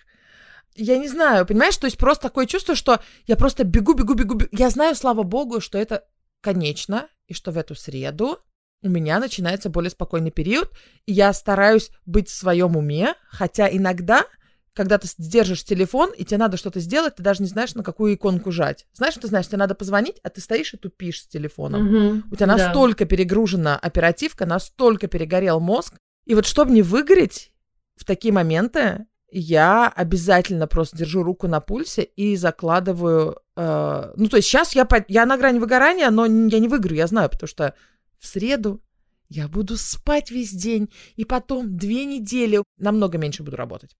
я 0.74 0.96
не 0.96 1.06
знаю, 1.06 1.44
понимаешь, 1.46 1.76
то 1.76 1.86
есть 1.86 1.98
просто 1.98 2.28
такое 2.28 2.46
чувство, 2.46 2.74
что 2.74 3.00
я 3.26 3.36
просто 3.36 3.62
бегу, 3.64 3.92
бегу, 3.92 4.14
бегу, 4.14 4.34
бегу. 4.34 4.48
Я 4.52 4.70
знаю, 4.70 4.94
слава 4.94 5.22
богу, 5.22 5.60
что 5.60 5.76
это 5.78 6.04
конечно, 6.40 7.08
и 7.28 7.34
что 7.34 7.52
в 7.52 7.58
эту 7.58 7.74
среду 7.74 8.38
у 8.82 8.88
меня 8.88 9.20
начинается 9.20 9.68
более 9.68 9.90
спокойный 9.90 10.30
период, 10.30 10.70
и 11.06 11.12
я 11.12 11.32
стараюсь 11.34 11.90
быть 12.06 12.28
в 12.30 12.34
своем 12.34 12.76
уме, 12.76 13.14
хотя 13.28 13.68
иногда, 13.70 14.24
когда 14.74 14.98
ты 14.98 15.08
держишь 15.18 15.64
телефон, 15.64 16.12
и 16.16 16.24
тебе 16.24 16.38
надо 16.38 16.56
что-то 16.56 16.80
сделать, 16.80 17.16
ты 17.16 17.22
даже 17.22 17.42
не 17.42 17.48
знаешь, 17.48 17.74
на 17.74 17.82
какую 17.82 18.14
иконку 18.14 18.50
жать. 18.50 18.86
Знаешь, 18.94 19.14
ты 19.14 19.26
знаешь, 19.26 19.46
тебе 19.46 19.58
надо 19.58 19.74
позвонить, 19.74 20.16
а 20.22 20.30
ты 20.30 20.40
стоишь 20.40 20.72
и 20.74 20.78
тупишь 20.78 21.22
с 21.22 21.26
телефоном. 21.26 21.84
Мгм, 21.86 22.24
У 22.30 22.36
тебя 22.36 22.46
да. 22.46 22.56
настолько 22.56 23.04
перегружена 23.04 23.76
оперативка, 23.76 24.46
настолько 24.46 25.08
перегорел 25.08 25.60
мозг. 25.60 25.94
И 26.24 26.34
вот 26.34 26.46
чтобы 26.46 26.72
не 26.72 26.82
выгореть 26.82 27.52
в 27.96 28.04
такие 28.04 28.32
моменты, 28.32 29.06
я 29.30 29.88
обязательно 29.88 30.66
просто 30.66 30.96
держу 30.96 31.22
руку 31.22 31.48
на 31.48 31.60
пульсе 31.60 32.02
и 32.02 32.36
закладываю... 32.36 33.40
э, 33.56 34.12
ну, 34.16 34.28
то 34.28 34.36
есть 34.36 34.48
сейчас 34.48 34.74
я, 34.74 34.84
по- 34.84 35.04
я 35.08 35.26
на 35.26 35.36
грани 35.36 35.58
выгорания, 35.58 36.10
но 36.10 36.24
я 36.24 36.58
не 36.58 36.68
выиграю, 36.68 36.96
я 36.96 37.06
знаю, 37.06 37.30
потому 37.30 37.48
что 37.48 37.74
в 38.18 38.26
среду 38.26 38.82
я 39.28 39.48
буду 39.48 39.76
спать 39.78 40.30
весь 40.30 40.52
день, 40.52 40.92
и 41.16 41.24
потом 41.24 41.76
две 41.76 42.04
недели 42.04 42.62
намного 42.78 43.16
меньше 43.16 43.42
буду 43.42 43.56
работать. 43.56 43.96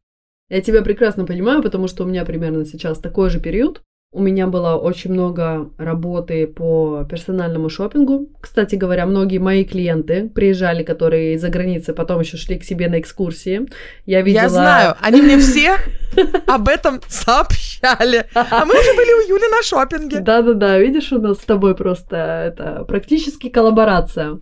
Я 0.53 0.61
тебя 0.61 0.83
прекрасно 0.83 1.25
понимаю, 1.25 1.63
потому 1.63 1.89
что 1.89 2.05
у 2.05 2.07
меня 2.07 2.27
примерно 2.27 2.67
сейчас 2.67 2.99
такой 2.99 3.31
же 3.31 3.41
период. 3.41 3.81
У 4.13 4.21
меня 4.21 4.47
было 4.47 4.75
очень 4.75 5.11
много 5.11 5.71
работы 5.79 6.47
по 6.47 7.07
персональному 7.09 7.71
шопингу. 7.71 8.29
Кстати 8.39 8.75
говоря, 8.75 9.07
многие 9.07 9.39
мои 9.39 9.65
клиенты 9.65 10.29
приезжали, 10.29 10.83
которые 10.83 11.37
из-за 11.37 11.49
границы, 11.49 11.95
потом 11.95 12.21
еще 12.21 12.37
шли 12.37 12.59
к 12.59 12.65
себе 12.65 12.91
на 12.91 13.01
экскурсии. 13.01 13.67
Я 14.05 14.21
видела... 14.21 14.43
Я 14.43 14.49
знаю, 14.51 14.97
они 15.01 15.23
мне 15.23 15.39
все 15.39 15.77
об 16.47 16.69
этом 16.69 17.01
сообщали. 17.09 18.27
А 18.35 18.67
мы 18.67 18.79
уже 18.79 18.95
были 18.95 19.25
у 19.25 19.29
Юли 19.31 19.49
на 19.51 19.63
шопинге. 19.63 20.21
Да-да-да, 20.21 20.79
видишь, 20.79 21.11
у 21.13 21.19
нас 21.19 21.39
с 21.39 21.45
тобой 21.47 21.75
просто 21.75 22.17
это 22.55 22.85
практически 22.85 23.49
коллаборация. 23.49 24.39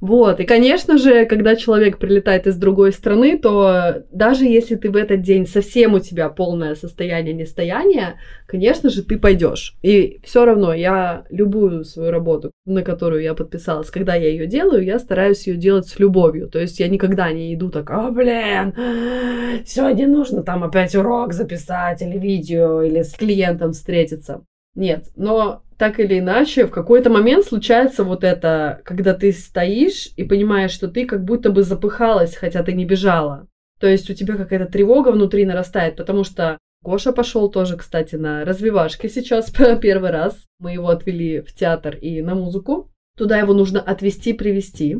Вот, 0.00 0.40
и, 0.40 0.44
конечно 0.44 0.98
же, 0.98 1.26
когда 1.26 1.56
человек 1.56 1.98
прилетает 1.98 2.46
из 2.46 2.56
другой 2.56 2.92
страны, 2.92 3.38
то 3.38 4.04
даже 4.10 4.44
если 4.44 4.74
ты 4.74 4.90
в 4.90 4.96
этот 4.96 5.22
день 5.22 5.46
совсем 5.46 5.94
у 5.94 6.00
тебя 6.00 6.28
полное 6.28 6.74
состояние 6.74 7.34
нестояния, 7.34 8.16
конечно 8.46 8.90
же, 8.90 9.02
ты 9.02 9.18
пойдешь. 9.18 9.76
И 9.82 10.20
все 10.24 10.44
равно 10.44 10.72
я 10.74 11.24
любую 11.30 11.84
свою 11.84 12.10
работу, 12.10 12.50
на 12.66 12.82
которую 12.82 13.22
я 13.22 13.34
подписалась, 13.34 13.90
когда 13.90 14.14
я 14.14 14.28
ее 14.28 14.46
делаю, 14.46 14.84
я 14.84 14.98
стараюсь 14.98 15.46
ее 15.46 15.56
делать 15.56 15.86
с 15.86 15.98
любовью. 15.98 16.48
То 16.48 16.58
есть 16.58 16.80
я 16.80 16.88
никогда 16.88 17.30
не 17.32 17.54
иду 17.54 17.70
так, 17.70 17.90
а, 17.90 18.10
блин, 18.10 18.74
сегодня 19.66 20.08
нужно 20.08 20.42
там 20.42 20.64
опять 20.64 20.94
урок 20.94 21.32
записать 21.32 22.02
или 22.02 22.18
видео, 22.18 22.82
или 22.82 23.02
с 23.02 23.12
клиентом 23.14 23.72
встретиться. 23.72 24.44
Нет, 24.74 25.06
но 25.16 25.62
так 25.82 25.98
или 25.98 26.20
иначе, 26.20 26.68
в 26.68 26.70
какой-то 26.70 27.10
момент 27.10 27.44
случается 27.44 28.04
вот 28.04 28.22
это, 28.22 28.82
когда 28.84 29.14
ты 29.14 29.32
стоишь 29.32 30.10
и 30.16 30.22
понимаешь, 30.22 30.70
что 30.70 30.86
ты 30.86 31.04
как 31.06 31.24
будто 31.24 31.50
бы 31.50 31.64
запыхалась, 31.64 32.36
хотя 32.36 32.62
ты 32.62 32.72
не 32.72 32.84
бежала. 32.84 33.48
То 33.80 33.88
есть 33.88 34.08
у 34.08 34.14
тебя 34.14 34.36
какая-то 34.36 34.66
тревога 34.66 35.08
внутри 35.08 35.44
нарастает, 35.44 35.96
потому 35.96 36.22
что 36.22 36.56
Гоша 36.84 37.10
пошел 37.10 37.50
тоже, 37.50 37.76
кстати, 37.76 38.14
на 38.14 38.44
развивашки 38.44 39.08
сейчас 39.08 39.50
первый 39.82 40.12
раз. 40.12 40.44
Мы 40.60 40.74
его 40.74 40.88
отвели 40.88 41.40
в 41.40 41.52
театр 41.52 41.96
и 41.96 42.22
на 42.22 42.36
музыку. 42.36 42.92
Туда 43.18 43.38
его 43.38 43.52
нужно 43.52 43.80
отвезти, 43.80 44.34
привести. 44.34 44.98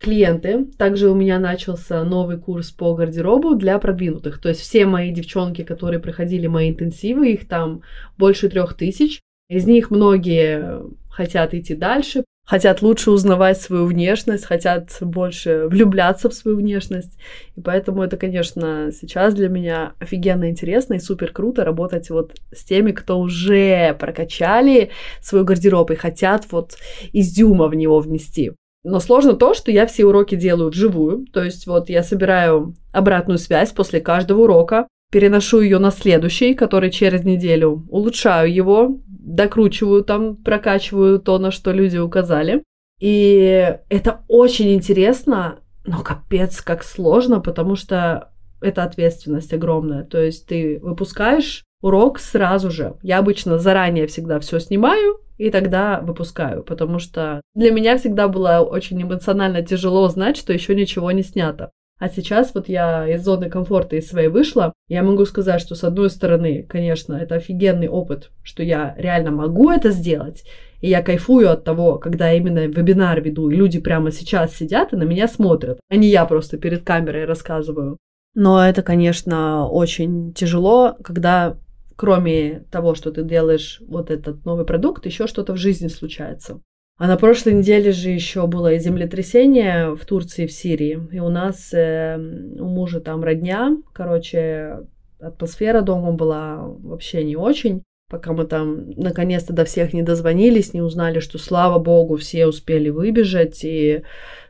Клиенты. 0.00 0.64
Также 0.76 1.10
у 1.10 1.14
меня 1.14 1.38
начался 1.38 2.02
новый 2.02 2.38
курс 2.38 2.72
по 2.72 2.96
гардеробу 2.96 3.54
для 3.54 3.78
продвинутых. 3.78 4.40
То 4.40 4.48
есть 4.48 4.62
все 4.62 4.84
мои 4.84 5.12
девчонки, 5.12 5.62
которые 5.62 6.00
проходили 6.00 6.48
мои 6.48 6.70
интенсивы, 6.70 7.30
их 7.30 7.46
там 7.46 7.82
больше 8.18 8.48
трех 8.48 8.74
тысяч. 8.74 9.20
Из 9.48 9.66
них 9.66 9.90
многие 9.90 10.82
хотят 11.10 11.54
идти 11.54 11.74
дальше, 11.74 12.24
хотят 12.46 12.82
лучше 12.82 13.10
узнавать 13.10 13.60
свою 13.60 13.86
внешность, 13.86 14.44
хотят 14.44 14.96
больше 15.00 15.66
влюбляться 15.68 16.28
в 16.28 16.34
свою 16.34 16.56
внешность. 16.58 17.18
И 17.56 17.60
поэтому 17.60 18.02
это, 18.02 18.16
конечно, 18.16 18.90
сейчас 18.92 19.34
для 19.34 19.48
меня 19.48 19.92
офигенно 19.98 20.50
интересно 20.50 20.94
и 20.94 20.98
супер 20.98 21.32
круто 21.32 21.64
работать 21.64 22.10
вот 22.10 22.34
с 22.52 22.64
теми, 22.64 22.92
кто 22.92 23.18
уже 23.18 23.94
прокачали 23.98 24.90
свой 25.20 25.44
гардероб 25.44 25.90
и 25.90 25.96
хотят 25.96 26.46
вот 26.50 26.76
изюма 27.12 27.68
в 27.68 27.74
него 27.74 28.00
внести. 28.00 28.52
Но 28.84 29.00
сложно 29.00 29.32
то, 29.32 29.54
что 29.54 29.70
я 29.70 29.86
все 29.86 30.04
уроки 30.04 30.34
делаю 30.34 30.70
вживую. 30.70 31.24
То 31.32 31.42
есть 31.42 31.66
вот 31.66 31.88
я 31.88 32.02
собираю 32.02 32.74
обратную 32.92 33.38
связь 33.38 33.72
после 33.72 34.00
каждого 34.00 34.42
урока, 34.42 34.86
переношу 35.10 35.60
ее 35.60 35.78
на 35.78 35.90
следующий, 35.90 36.54
который 36.54 36.90
через 36.90 37.24
неделю, 37.24 37.86
улучшаю 37.88 38.52
его, 38.52 38.98
докручиваю 39.06 40.02
там, 40.04 40.36
прокачиваю 40.36 41.18
то, 41.18 41.38
на 41.38 41.50
что 41.50 41.72
люди 41.72 41.98
указали. 41.98 42.62
И 43.00 43.76
это 43.88 44.24
очень 44.28 44.74
интересно, 44.74 45.58
но 45.84 46.02
капец 46.02 46.60
как 46.60 46.82
сложно, 46.82 47.40
потому 47.40 47.76
что 47.76 48.30
это 48.60 48.82
ответственность 48.82 49.52
огромная. 49.52 50.04
То 50.04 50.20
есть 50.20 50.46
ты 50.46 50.78
выпускаешь 50.82 51.64
урок 51.80 52.18
сразу 52.18 52.70
же. 52.70 52.96
Я 53.02 53.18
обычно 53.18 53.58
заранее 53.58 54.06
всегда 54.06 54.40
все 54.40 54.58
снимаю 54.58 55.20
и 55.36 55.50
тогда 55.50 56.00
выпускаю, 56.00 56.62
потому 56.62 56.98
что 56.98 57.40
для 57.54 57.70
меня 57.70 57.98
всегда 57.98 58.28
было 58.28 58.60
очень 58.60 59.02
эмоционально 59.02 59.62
тяжело 59.62 60.08
знать, 60.08 60.36
что 60.36 60.52
еще 60.52 60.74
ничего 60.74 61.10
не 61.12 61.22
снято. 61.22 61.70
А 61.98 62.08
сейчас 62.08 62.54
вот 62.54 62.68
я 62.68 63.08
из 63.08 63.22
зоны 63.22 63.48
комфорта 63.48 63.96
из 63.96 64.08
своей 64.08 64.28
вышла. 64.28 64.72
Я 64.88 65.02
могу 65.02 65.24
сказать, 65.24 65.60
что 65.60 65.74
с 65.74 65.84
одной 65.84 66.10
стороны, 66.10 66.64
конечно, 66.68 67.14
это 67.14 67.36
офигенный 67.36 67.88
опыт, 67.88 68.30
что 68.42 68.62
я 68.62 68.94
реально 68.98 69.30
могу 69.30 69.70
это 69.70 69.90
сделать. 69.90 70.44
И 70.80 70.88
я 70.88 71.02
кайфую 71.02 71.50
от 71.50 71.64
того, 71.64 71.98
когда 71.98 72.32
именно 72.32 72.66
вебинар 72.66 73.20
веду, 73.20 73.48
и 73.48 73.56
люди 73.56 73.80
прямо 73.80 74.10
сейчас 74.10 74.54
сидят 74.54 74.92
и 74.92 74.96
на 74.96 75.04
меня 75.04 75.28
смотрят, 75.28 75.78
а 75.88 75.96
не 75.96 76.08
я 76.08 76.24
просто 76.26 76.58
перед 76.58 76.84
камерой 76.84 77.24
рассказываю. 77.24 77.96
Но 78.34 78.62
это, 78.62 78.82
конечно, 78.82 79.68
очень 79.68 80.34
тяжело, 80.34 80.96
когда 81.02 81.56
кроме 81.96 82.64
того, 82.70 82.94
что 82.94 83.12
ты 83.12 83.22
делаешь 83.22 83.80
вот 83.86 84.10
этот 84.10 84.44
новый 84.44 84.66
продукт, 84.66 85.06
еще 85.06 85.26
что-то 85.26 85.52
в 85.52 85.58
жизни 85.58 85.88
случается. 85.88 86.60
А 86.96 87.08
на 87.08 87.16
прошлой 87.16 87.54
неделе 87.54 87.90
же 87.90 88.10
еще 88.10 88.46
было 88.46 88.78
землетрясение 88.78 89.96
в 89.96 90.04
Турции, 90.06 90.46
в 90.46 90.52
Сирии. 90.52 91.00
И 91.10 91.18
у 91.18 91.28
нас, 91.28 91.74
э, 91.74 92.16
у 92.16 92.66
мужа 92.66 93.00
там 93.00 93.24
родня. 93.24 93.76
Короче, 93.92 94.86
атмосфера 95.18 95.80
дома 95.80 96.12
была 96.12 96.58
вообще 96.58 97.24
не 97.24 97.34
очень. 97.34 97.82
Пока 98.08 98.32
мы 98.32 98.46
там 98.46 98.90
наконец-то 98.90 99.52
до 99.52 99.64
всех 99.64 99.92
не 99.92 100.02
дозвонились, 100.02 100.72
не 100.72 100.82
узнали, 100.82 101.18
что, 101.18 101.38
слава 101.38 101.80
богу, 101.80 102.16
все 102.16 102.46
успели 102.46 102.90
выбежать. 102.90 103.64
И, 103.64 104.02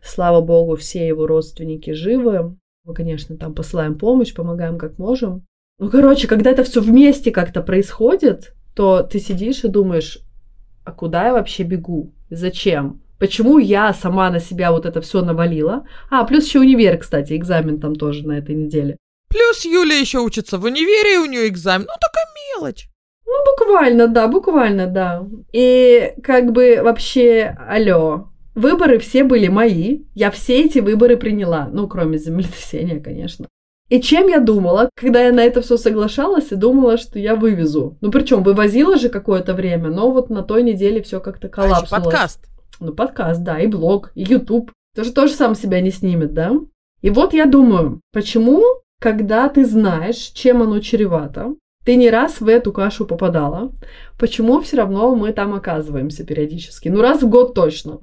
слава 0.02 0.42
богу, 0.42 0.76
все 0.76 1.06
его 1.08 1.26
родственники 1.26 1.92
живы. 1.92 2.56
Мы, 2.84 2.94
конечно, 2.94 3.38
там 3.38 3.54
посылаем 3.54 3.96
помощь, 3.96 4.34
помогаем 4.34 4.76
как 4.76 4.98
можем. 4.98 5.46
Ну, 5.78 5.88
короче, 5.88 6.28
когда 6.28 6.50
это 6.50 6.62
все 6.62 6.82
вместе 6.82 7.30
как-то 7.30 7.62
происходит, 7.62 8.52
то 8.76 9.02
ты 9.02 9.18
сидишь 9.18 9.64
и 9.64 9.68
думаешь, 9.68 10.20
а 10.84 10.92
куда 10.92 11.26
я 11.26 11.32
вообще 11.32 11.62
бегу? 11.62 12.12
Зачем? 12.30 13.02
Почему 13.18 13.58
я 13.58 13.92
сама 13.92 14.30
на 14.30 14.40
себя 14.40 14.72
вот 14.72 14.86
это 14.86 15.00
все 15.00 15.22
навалила? 15.22 15.86
А, 16.10 16.24
плюс 16.24 16.46
еще 16.46 16.60
универ, 16.60 16.98
кстати, 16.98 17.34
экзамен 17.36 17.80
там 17.80 17.94
тоже 17.94 18.26
на 18.26 18.32
этой 18.32 18.54
неделе. 18.54 18.96
Плюс 19.28 19.64
Юля 19.64 19.98
еще 19.98 20.18
учится 20.18 20.58
в 20.58 20.64
универе, 20.64 21.14
и 21.14 21.18
у 21.18 21.26
нее 21.26 21.48
экзамен. 21.48 21.86
Ну, 21.86 21.94
такая 22.00 22.26
мелочь. 22.56 22.88
Ну, 23.26 23.32
буквально, 23.44 24.08
да, 24.08 24.28
буквально, 24.28 24.86
да. 24.86 25.26
И 25.52 26.12
как 26.22 26.52
бы 26.52 26.80
вообще, 26.82 27.56
алло, 27.68 28.28
Выборы 28.54 28.98
все 29.00 29.24
были 29.24 29.48
мои. 29.48 30.02
Я 30.14 30.30
все 30.30 30.62
эти 30.62 30.78
выборы 30.78 31.16
приняла. 31.16 31.68
Ну, 31.72 31.88
кроме 31.88 32.18
землетрясения, 32.18 33.00
конечно. 33.00 33.48
И 33.90 34.00
чем 34.00 34.28
я 34.28 34.40
думала, 34.40 34.88
когда 34.96 35.22
я 35.22 35.32
на 35.32 35.44
это 35.44 35.60
все 35.60 35.76
соглашалась 35.76 36.52
и 36.52 36.56
думала, 36.56 36.96
что 36.96 37.18
я 37.18 37.36
вывезу. 37.36 37.98
Ну, 38.00 38.10
причем 38.10 38.42
вывозила 38.42 38.96
же 38.96 39.10
какое-то 39.10 39.52
время, 39.52 39.90
но 39.90 40.10
вот 40.10 40.30
на 40.30 40.42
той 40.42 40.62
неделе 40.62 41.02
все 41.02 41.20
как-то 41.20 41.48
коллапснулось. 41.48 41.92
А 41.92 42.00
подкаст. 42.00 42.48
Ну, 42.80 42.92
подкаст, 42.92 43.42
да, 43.42 43.60
и 43.60 43.66
блог, 43.66 44.10
и 44.14 44.22
YouTube. 44.22 44.72
Тоже 44.96 45.12
тоже 45.12 45.34
сам 45.34 45.54
себя 45.54 45.80
не 45.80 45.90
снимет, 45.90 46.32
да? 46.32 46.52
И 47.02 47.10
вот 47.10 47.34
я 47.34 47.44
думаю, 47.44 48.00
почему, 48.12 48.62
когда 49.00 49.48
ты 49.50 49.66
знаешь, 49.66 50.16
чем 50.16 50.62
оно 50.62 50.80
чревато, 50.80 51.54
ты 51.84 51.96
не 51.96 52.08
раз 52.08 52.40
в 52.40 52.48
эту 52.48 52.72
кашу 52.72 53.04
попадала, 53.04 53.70
почему 54.18 54.60
все 54.62 54.78
равно 54.78 55.14
мы 55.14 55.32
там 55.32 55.52
оказываемся 55.52 56.24
периодически? 56.24 56.88
Ну, 56.88 57.02
раз 57.02 57.22
в 57.22 57.28
год 57.28 57.54
точно. 57.54 58.00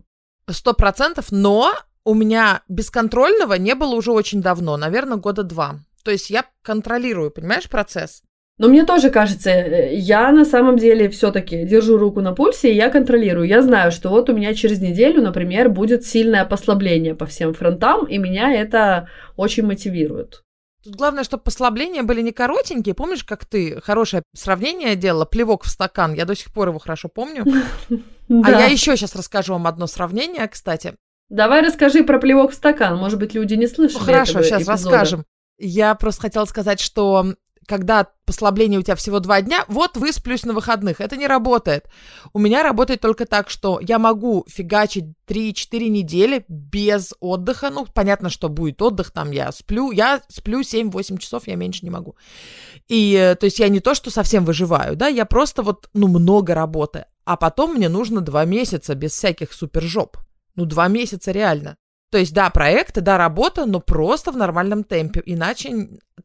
Сто 0.47 0.73
процентов, 0.73 1.31
но 1.31 1.73
у 2.03 2.13
меня 2.13 2.61
бесконтрольного 2.67 3.53
не 3.55 3.75
было 3.75 3.95
уже 3.95 4.11
очень 4.11 4.41
давно, 4.41 4.77
наверное, 4.77 5.17
года 5.17 5.43
два. 5.43 5.79
То 6.03 6.11
есть 6.11 6.29
я 6.29 6.45
контролирую, 6.63 7.31
понимаешь, 7.31 7.69
процесс. 7.69 8.23
Но 8.57 8.67
мне 8.67 8.85
тоже 8.85 9.09
кажется, 9.09 9.49
э, 9.49 9.95
я 9.95 10.31
на 10.31 10.45
самом 10.45 10.77
деле 10.77 11.09
все-таки 11.09 11.65
держу 11.65 11.97
руку 11.97 12.21
на 12.21 12.33
пульсе, 12.33 12.71
и 12.71 12.75
я 12.75 12.89
контролирую. 12.89 13.47
Я 13.47 13.61
знаю, 13.61 13.91
что 13.91 14.09
вот 14.09 14.29
у 14.29 14.35
меня 14.35 14.53
через 14.53 14.79
неделю, 14.79 15.21
например, 15.21 15.69
будет 15.69 16.05
сильное 16.05 16.45
послабление 16.45 17.15
по 17.15 17.25
всем 17.25 17.53
фронтам, 17.53 18.05
и 18.05 18.19
меня 18.19 18.53
это 18.53 19.09
очень 19.35 19.65
мотивирует. 19.65 20.43
Тут 20.83 20.95
главное, 20.95 21.23
чтобы 21.23 21.43
послабления 21.43 22.03
были 22.03 22.21
не 22.21 22.31
коротенькие. 22.31 22.95
Помнишь, 22.95 23.23
как 23.23 23.45
ты 23.45 23.79
хорошее 23.81 24.23
сравнение 24.35 24.95
делала? 24.95 25.25
Плевок 25.25 25.63
в 25.63 25.69
стакан. 25.69 26.13
Я 26.13 26.25
до 26.25 26.35
сих 26.35 26.51
пор 26.51 26.69
его 26.69 26.79
хорошо 26.79 27.09
помню. 27.09 27.45
А 28.45 28.49
я 28.49 28.67
еще 28.67 28.95
сейчас 28.95 29.13
расскажу 29.13 29.51
вам 29.51 29.67
одно 29.67 29.87
сравнение, 29.87 30.47
кстати. 30.47 30.93
Давай 31.31 31.65
расскажи 31.65 32.03
про 32.03 32.19
плевок 32.19 32.51
в 32.51 32.55
стакан. 32.55 32.97
Может 32.97 33.17
быть, 33.17 33.33
люди 33.33 33.53
не 33.53 33.65
слышали. 33.65 33.99
Ну, 33.99 34.05
хорошо, 34.05 34.43
сейчас 34.43 34.67
расскажем. 34.67 35.25
Я 35.57 35.95
просто 35.95 36.23
хотела 36.23 36.43
сказать, 36.43 36.81
что 36.81 37.35
когда 37.67 38.07
послабление 38.25 38.79
у 38.79 38.83
тебя 38.83 38.97
всего 38.97 39.21
два 39.21 39.41
дня, 39.41 39.63
вот 39.69 39.95
высплюсь 39.95 40.43
на 40.43 40.51
выходных. 40.51 40.99
Это 40.99 41.15
не 41.15 41.27
работает. 41.27 41.85
У 42.33 42.39
меня 42.39 42.63
работает 42.63 42.99
только 42.99 43.25
так, 43.25 43.49
что 43.49 43.79
я 43.81 43.97
могу 43.97 44.45
фигачить 44.49 45.05
3-4 45.25 45.87
недели 45.87 46.43
без 46.49 47.13
отдыха. 47.21 47.69
Ну, 47.69 47.85
понятно, 47.85 48.29
что 48.29 48.49
будет 48.49 48.81
отдых, 48.81 49.11
там 49.11 49.31
я 49.31 49.53
сплю. 49.53 49.91
Я 49.91 50.21
сплю 50.27 50.59
7-8 50.59 51.17
часов, 51.17 51.47
я 51.47 51.55
меньше 51.55 51.85
не 51.85 51.91
могу. 51.91 52.17
И, 52.89 53.13
э, 53.13 53.35
то 53.35 53.45
есть, 53.45 53.59
я 53.59 53.69
не 53.69 53.79
то, 53.79 53.93
что 53.93 54.11
совсем 54.11 54.43
выживаю, 54.43 54.97
да, 54.97 55.07
я 55.07 55.23
просто 55.23 55.63
вот, 55.63 55.89
ну, 55.93 56.09
много 56.09 56.53
работы. 56.53 57.05
А 57.23 57.37
потом 57.37 57.75
мне 57.75 57.87
нужно 57.87 58.19
два 58.19 58.43
месяца 58.43 58.95
без 58.95 59.13
всяких 59.13 59.53
супержоп. 59.53 60.17
Ну, 60.55 60.65
два 60.65 60.87
месяца 60.87 61.31
реально. 61.31 61.77
То 62.11 62.17
есть, 62.17 62.33
да, 62.33 62.49
проекты, 62.49 63.01
да, 63.01 63.17
работа, 63.17 63.65
но 63.65 63.79
просто 63.79 64.31
в 64.31 64.37
нормальном 64.37 64.83
темпе. 64.83 65.21
Иначе 65.25 65.69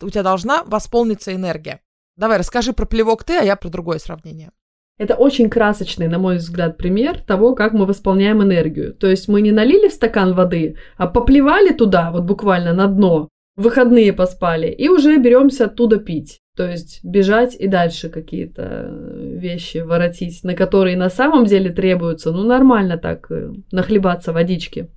у 0.00 0.10
тебя 0.10 0.22
должна 0.22 0.64
восполниться 0.64 1.34
энергия. 1.34 1.80
Давай, 2.16 2.38
расскажи 2.38 2.72
про 2.72 2.86
плевок 2.86 3.24
ты, 3.24 3.38
а 3.38 3.42
я 3.42 3.56
про 3.56 3.68
другое 3.68 3.98
сравнение. 3.98 4.50
Это 4.98 5.14
очень 5.14 5.50
красочный, 5.50 6.08
на 6.08 6.18
мой 6.18 6.38
взгляд, 6.38 6.78
пример 6.78 7.20
того, 7.20 7.54
как 7.54 7.74
мы 7.74 7.84
восполняем 7.84 8.42
энергию. 8.42 8.94
То 8.94 9.06
есть 9.08 9.28
мы 9.28 9.42
не 9.42 9.52
налили 9.52 9.88
в 9.88 9.92
стакан 9.92 10.34
воды, 10.34 10.76
а 10.96 11.06
поплевали 11.06 11.72
туда, 11.72 12.10
вот 12.10 12.24
буквально 12.24 12.72
на 12.72 12.86
дно, 12.86 13.28
выходные 13.56 14.14
поспали, 14.14 14.68
и 14.68 14.88
уже 14.88 15.18
беремся 15.18 15.66
оттуда 15.66 15.98
пить. 15.98 16.40
То 16.56 16.70
есть 16.70 17.00
бежать 17.04 17.54
и 17.54 17.66
дальше 17.66 18.08
какие-то 18.08 18.88
вещи 18.90 19.78
воротить, 19.78 20.42
на 20.42 20.54
которые 20.54 20.96
на 20.96 21.10
самом 21.10 21.44
деле 21.44 21.70
требуются, 21.70 22.32
ну, 22.32 22.44
нормально 22.44 22.96
так, 22.96 23.30
э, 23.30 23.52
нахлебаться 23.72 24.32
водички. 24.32 24.90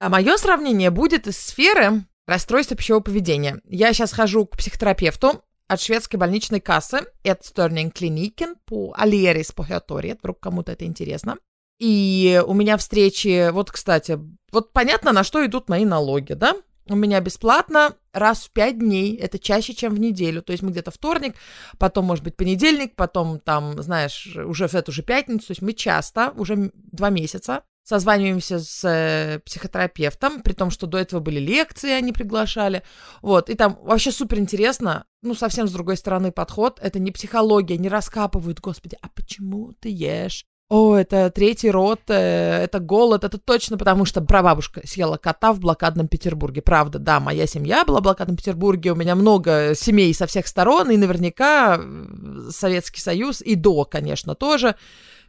А 0.00 0.08
мое 0.08 0.36
сравнение 0.36 0.90
будет 0.90 1.28
из 1.28 1.38
сферы 1.38 2.02
расстройства 2.26 2.76
пищевого 2.76 3.02
поведения. 3.02 3.60
Я 3.64 3.92
сейчас 3.92 4.12
хожу 4.12 4.44
к 4.44 4.56
психотерапевту 4.56 5.44
от 5.68 5.80
шведской 5.80 6.18
больничной 6.18 6.60
кассы 6.60 7.02
Ätstörning 7.22 7.92
Kliniken 7.92 8.56
по 8.64 8.92
Алерис 8.96 9.52
по 9.52 9.64
Хеоторе. 9.64 10.16
Вдруг 10.18 10.40
кому-то 10.40 10.72
это 10.72 10.84
интересно. 10.84 11.36
И 11.78 12.42
у 12.44 12.54
меня 12.54 12.76
встречи, 12.76 13.50
вот, 13.50 13.70
кстати, 13.70 14.18
вот 14.50 14.72
понятно, 14.72 15.12
на 15.12 15.22
что 15.22 15.44
идут 15.46 15.68
мои 15.68 15.84
налоги, 15.84 16.32
да? 16.32 16.54
У 16.88 16.96
меня 16.96 17.20
бесплатно 17.20 17.96
раз 18.12 18.44
в 18.44 18.50
пять 18.50 18.78
дней, 18.78 19.16
это 19.16 19.38
чаще, 19.38 19.74
чем 19.74 19.94
в 19.94 20.00
неделю. 20.00 20.42
То 20.42 20.52
есть 20.52 20.62
мы 20.62 20.70
где-то 20.70 20.90
вторник, 20.90 21.34
потом, 21.78 22.04
может 22.04 22.22
быть, 22.22 22.36
понедельник, 22.36 22.94
потом 22.94 23.40
там, 23.40 23.82
знаешь, 23.82 24.36
уже 24.36 24.68
в 24.68 24.74
эту 24.74 24.92
же 24.92 25.02
пятницу. 25.02 25.48
То 25.48 25.50
есть 25.52 25.62
мы 25.62 25.72
часто, 25.72 26.32
уже 26.36 26.70
два 26.74 27.08
месяца, 27.10 27.62
созваниваемся 27.84 28.58
с 28.58 28.84
э, 28.84 29.40
психотерапевтом, 29.40 30.42
при 30.42 30.52
том, 30.52 30.70
что 30.70 30.86
до 30.86 30.98
этого 30.98 31.20
были 31.20 31.38
лекции, 31.38 31.90
они 31.90 32.12
приглашали. 32.12 32.82
Вот, 33.20 33.50
и 33.50 33.54
там 33.54 33.78
вообще 33.82 34.10
супер 34.10 34.38
интересно, 34.38 35.06
ну, 35.22 35.34
совсем 35.34 35.68
с 35.68 35.72
другой 35.72 35.96
стороны 35.96 36.32
подход. 36.32 36.80
Это 36.82 36.98
не 36.98 37.12
психология, 37.12 37.78
не 37.78 37.88
раскапывают, 37.88 38.60
господи, 38.60 38.96
а 39.00 39.08
почему 39.08 39.72
ты 39.80 39.90
ешь? 39.90 40.46
О, 40.76 40.96
это 40.96 41.30
третий 41.30 41.70
род, 41.70 42.00
э, 42.08 42.64
это 42.64 42.80
голод, 42.80 43.22
это 43.22 43.38
точно 43.38 43.78
потому, 43.78 44.04
что 44.04 44.20
прабабушка 44.20 44.84
съела 44.84 45.16
кота 45.16 45.52
в 45.52 45.60
блокадном 45.60 46.08
Петербурге. 46.08 46.62
Правда, 46.62 46.98
да, 46.98 47.20
моя 47.20 47.46
семья 47.46 47.84
была 47.84 48.00
в 48.00 48.02
блокадном 48.02 48.36
Петербурге, 48.36 48.90
у 48.90 48.96
меня 48.96 49.14
много 49.14 49.76
семей 49.76 50.12
со 50.12 50.26
всех 50.26 50.48
сторон, 50.48 50.90
и 50.90 50.96
наверняка 50.96 51.78
э, 51.78 52.50
Советский 52.50 53.00
Союз, 53.00 53.40
и 53.40 53.54
до, 53.54 53.84
конечно, 53.84 54.34
тоже 54.34 54.74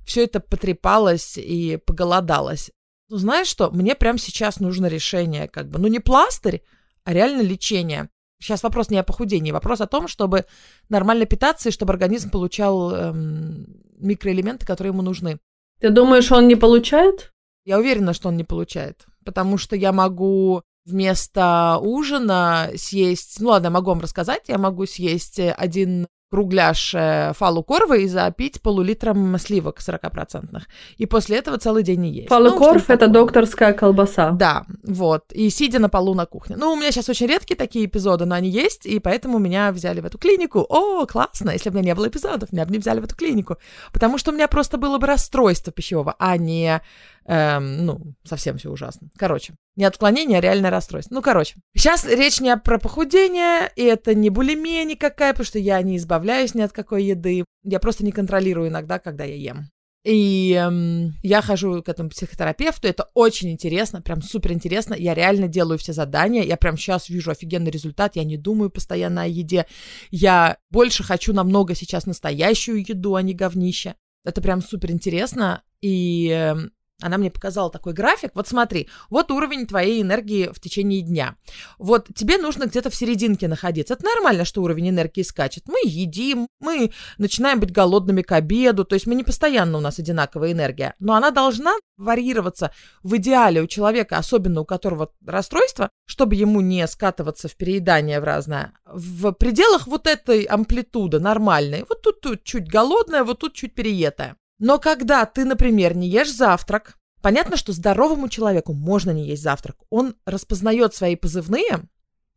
все 0.03 0.23
это 0.23 0.39
потрепалось 0.39 1.37
и 1.37 1.77
поголодалось. 1.85 2.71
Ну, 3.09 3.17
знаешь 3.17 3.45
что, 3.45 3.69
мне 3.69 3.93
прямо 3.93 4.17
сейчас 4.17 4.59
нужно 4.59 4.87
решение, 4.87 5.47
как 5.47 5.69
бы, 5.69 5.77
ну, 5.77 5.87
не 5.87 5.99
пластырь, 5.99 6.63
а 7.03 7.13
реально 7.13 7.43
лечение. 7.43 8.09
Сейчас 8.39 8.63
вопрос 8.63 8.89
не 8.89 8.97
о 8.97 9.03
похудении, 9.03 9.51
вопрос 9.51 9.81
о 9.81 9.87
том, 9.87 10.07
чтобы 10.07 10.45
нормально 10.89 11.25
питаться 11.25 11.69
и 11.69 11.71
чтобы 11.71 11.93
организм 11.93 12.29
получал 12.29 12.91
эм, 12.91 13.65
микроэлементы, 13.97 14.65
которые 14.65 14.91
ему 14.91 15.01
нужны. 15.01 15.39
Ты 15.79 15.89
думаешь, 15.89 16.31
он 16.31 16.47
не 16.47 16.55
получает? 16.55 17.33
Я 17.65 17.79
уверена, 17.79 18.13
что 18.13 18.29
он 18.29 18.37
не 18.37 18.43
получает, 18.43 19.05
потому 19.23 19.57
что 19.57 19.75
я 19.75 19.91
могу 19.91 20.61
вместо 20.85 21.79
ужина 21.81 22.69
съесть, 22.75 23.39
ну 23.39 23.49
ладно, 23.49 23.69
могу 23.69 23.89
вам 23.89 24.01
рассказать, 24.01 24.43
я 24.47 24.57
могу 24.57 24.85
съесть 24.85 25.39
один 25.39 26.07
кругляш 26.29 26.93
э, 26.95 27.33
фалу 27.33 27.63
корвы 27.63 28.03
и 28.03 28.07
запить 28.07 28.61
полулитром 28.61 29.37
сливок 29.37 29.79
40%. 29.79 30.61
И 30.97 31.05
после 31.05 31.37
этого 31.37 31.57
целый 31.57 31.83
день 31.83 32.01
не 32.01 32.11
есть. 32.11 32.29
Фалу 32.29 32.49
ну, 32.49 32.75
это 32.87 33.07
докторская 33.07 33.73
колбаса. 33.73 34.31
Да, 34.31 34.65
вот. 34.83 35.31
И 35.31 35.49
сидя 35.49 35.79
на 35.79 35.89
полу 35.89 36.13
на 36.13 36.25
кухне. 36.25 36.55
Ну, 36.57 36.73
у 36.73 36.75
меня 36.75 36.91
сейчас 36.91 37.09
очень 37.09 37.27
редкие 37.27 37.57
такие 37.57 37.85
эпизоды, 37.85 38.25
но 38.25 38.35
они 38.35 38.49
есть, 38.49 38.85
и 38.85 38.99
поэтому 38.99 39.39
меня 39.39 39.71
взяли 39.71 40.01
в 40.01 40.05
эту 40.05 40.17
клинику. 40.17 40.65
О, 40.69 41.05
классно! 41.05 41.51
Если 41.51 41.69
бы 41.69 41.77
у 41.77 41.81
меня 41.81 41.91
не 41.91 41.95
было 41.95 42.07
эпизодов, 42.07 42.51
меня 42.51 42.65
бы 42.65 42.71
не 42.71 42.79
взяли 42.79 42.99
в 42.99 43.03
эту 43.03 43.15
клинику. 43.15 43.57
Потому 43.93 44.17
что 44.17 44.31
у 44.31 44.33
меня 44.33 44.47
просто 44.47 44.77
было 44.77 44.97
бы 44.97 45.07
расстройство 45.07 45.71
пищевого, 45.71 46.15
а 46.19 46.37
не 46.37 46.81
Эм, 47.27 47.85
ну, 47.85 48.13
совсем 48.23 48.57
все 48.57 48.69
ужасно. 48.69 49.09
Короче, 49.17 49.55
не 49.75 49.85
отклонение, 49.85 50.37
а 50.37 50.41
реальное 50.41 50.71
расстройство. 50.71 51.15
Ну, 51.15 51.21
короче, 51.21 51.55
сейчас 51.75 52.05
речь 52.05 52.39
не 52.39 52.55
про 52.57 52.79
похудение, 52.79 53.71
и 53.75 53.83
это 53.83 54.13
не 54.13 54.29
булимия 54.29 54.83
никакая, 54.83 55.33
потому 55.33 55.45
что 55.45 55.59
я 55.59 55.81
не 55.81 55.97
избавляюсь 55.97 56.55
ни 56.55 56.61
от 56.61 56.71
какой 56.71 57.03
еды. 57.03 57.45
Я 57.63 57.79
просто 57.79 58.05
не 58.05 58.11
контролирую 58.11 58.69
иногда, 58.69 58.99
когда 58.99 59.23
я 59.23 59.35
ем. 59.35 59.69
И 60.05 60.53
эм, 60.53 61.15
я 61.23 61.41
хожу 61.41 61.81
к 61.81 61.89
этому 61.89 62.09
психотерапевту, 62.09 62.87
это 62.87 63.09
очень 63.15 63.49
интересно, 63.49 64.03
прям 64.03 64.21
супер 64.21 64.53
интересно. 64.53 64.93
Я 64.93 65.15
реально 65.15 65.47
делаю 65.47 65.79
все 65.79 65.93
задания, 65.93 66.43
я 66.43 66.57
прям 66.57 66.77
сейчас 66.77 67.09
вижу 67.09 67.31
офигенный 67.31 67.71
результат, 67.71 68.15
я 68.15 68.23
не 68.23 68.37
думаю 68.37 68.69
постоянно 68.69 69.23
о 69.23 69.27
еде. 69.27 69.65
Я 70.11 70.57
больше 70.69 71.03
хочу 71.03 71.33
намного 71.33 71.73
сейчас 71.73 72.05
настоящую 72.05 72.87
еду, 72.87 73.15
а 73.15 73.23
не 73.23 73.33
говнище. 73.33 73.95
Это 74.23 74.41
прям 74.41 74.61
супер 74.61 74.91
интересно. 74.91 75.63
И 75.81 76.29
эм, 76.29 76.71
она 77.01 77.17
мне 77.17 77.29
показала 77.29 77.69
такой 77.69 77.93
график. 77.93 78.31
Вот 78.35 78.47
смотри, 78.47 78.89
вот 79.09 79.29
уровень 79.31 79.67
твоей 79.67 80.01
энергии 80.01 80.49
в 80.53 80.59
течение 80.59 81.01
дня. 81.01 81.35
Вот 81.77 82.07
тебе 82.15 82.37
нужно 82.37 82.65
где-то 82.65 82.89
в 82.89 82.95
серединке 82.95 83.47
находиться. 83.47 83.95
Это 83.95 84.05
нормально, 84.05 84.45
что 84.45 84.61
уровень 84.61 84.89
энергии 84.89 85.21
скачет. 85.21 85.67
Мы 85.67 85.79
едим, 85.83 86.47
мы 86.59 86.91
начинаем 87.17 87.59
быть 87.59 87.73
голодными 87.73 88.21
к 88.21 88.31
обеду, 88.31 88.85
то 88.85 88.93
есть 88.93 89.07
мы 89.07 89.15
не 89.15 89.23
постоянно 89.23 89.77
у 89.77 89.81
нас 89.81 89.99
одинаковая 89.99 90.53
энергия. 90.53 90.95
Но 90.99 91.15
она 91.15 91.31
должна 91.31 91.73
варьироваться 91.97 92.71
в 93.03 93.17
идеале 93.17 93.61
у 93.61 93.67
человека, 93.67 94.17
особенно 94.17 94.61
у 94.61 94.65
которого 94.65 95.11
расстройство, 95.25 95.89
чтобы 96.05 96.35
ему 96.35 96.61
не 96.61 96.87
скатываться 96.87 97.49
в 97.49 97.55
переедание 97.55 98.21
в 98.21 98.23
разное, 98.23 98.71
в 98.85 99.33
пределах 99.33 99.87
вот 99.87 100.07
этой 100.07 100.43
амплитуды 100.43 101.19
нормальной. 101.19 101.83
Вот 101.89 102.01
тут, 102.01 102.21
тут 102.21 102.43
чуть 102.43 102.69
голодная, 102.69 103.23
вот 103.23 103.39
тут 103.39 103.53
чуть 103.53 103.73
переетая. 103.73 104.37
Но 104.59 104.79
когда 104.79 105.25
ты, 105.25 105.45
например, 105.45 105.95
не 105.95 106.07
ешь 106.07 106.33
завтрак, 106.33 106.97
понятно, 107.21 107.57
что 107.57 107.73
здоровому 107.73 108.29
человеку 108.29 108.73
можно 108.73 109.11
не 109.11 109.27
есть 109.27 109.43
завтрак. 109.43 109.77
Он 109.89 110.15
распознает 110.25 110.93
свои 110.95 111.15
позывные, 111.15 111.81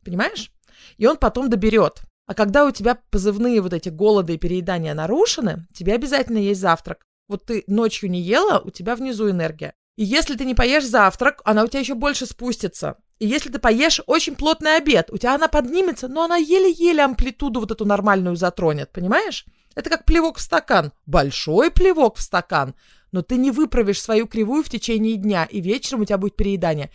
понимаешь? 0.03 0.51
И 0.97 1.05
он 1.05 1.17
потом 1.17 1.49
доберет. 1.49 2.01
А 2.25 2.33
когда 2.33 2.65
у 2.65 2.71
тебя 2.71 2.99
позывные 3.09 3.61
вот 3.61 3.73
эти 3.73 3.89
голоды 3.89 4.35
и 4.35 4.37
переедания 4.37 4.93
нарушены, 4.93 5.65
тебе 5.73 5.93
обязательно 5.93 6.37
есть 6.37 6.61
завтрак. 6.61 7.05
Вот 7.27 7.45
ты 7.45 7.63
ночью 7.67 8.09
не 8.09 8.21
ела, 8.21 8.61
у 8.63 8.69
тебя 8.69 8.95
внизу 8.95 9.29
энергия. 9.29 9.73
И 9.95 10.03
если 10.03 10.35
ты 10.35 10.45
не 10.45 10.55
поешь 10.55 10.85
завтрак, 10.85 11.41
она 11.43 11.63
у 11.63 11.67
тебя 11.67 11.79
еще 11.79 11.95
больше 11.95 12.25
спустится. 12.25 12.97
И 13.19 13.27
если 13.27 13.49
ты 13.51 13.59
поешь 13.59 14.01
очень 14.07 14.35
плотный 14.35 14.77
обед, 14.77 15.09
у 15.11 15.17
тебя 15.17 15.35
она 15.35 15.47
поднимется, 15.47 16.07
но 16.07 16.23
она 16.23 16.37
еле-еле 16.37 17.03
амплитуду 17.03 17.59
вот 17.59 17.71
эту 17.71 17.85
нормальную 17.85 18.35
затронет, 18.35 18.91
понимаешь? 18.91 19.45
Это 19.75 19.89
как 19.89 20.05
плевок 20.05 20.37
в 20.37 20.41
стакан. 20.41 20.91
Большой 21.05 21.71
плевок 21.71 22.17
в 22.17 22.21
стакан. 22.21 22.75
Но 23.11 23.21
ты 23.21 23.37
не 23.37 23.51
выправишь 23.51 24.01
свою 24.01 24.27
кривую 24.27 24.63
в 24.63 24.69
течение 24.69 25.15
дня, 25.15 25.45
и 25.45 25.61
вечером 25.61 26.01
у 26.01 26.05
тебя 26.05 26.17
будет 26.17 26.35
переедание. 26.35 26.91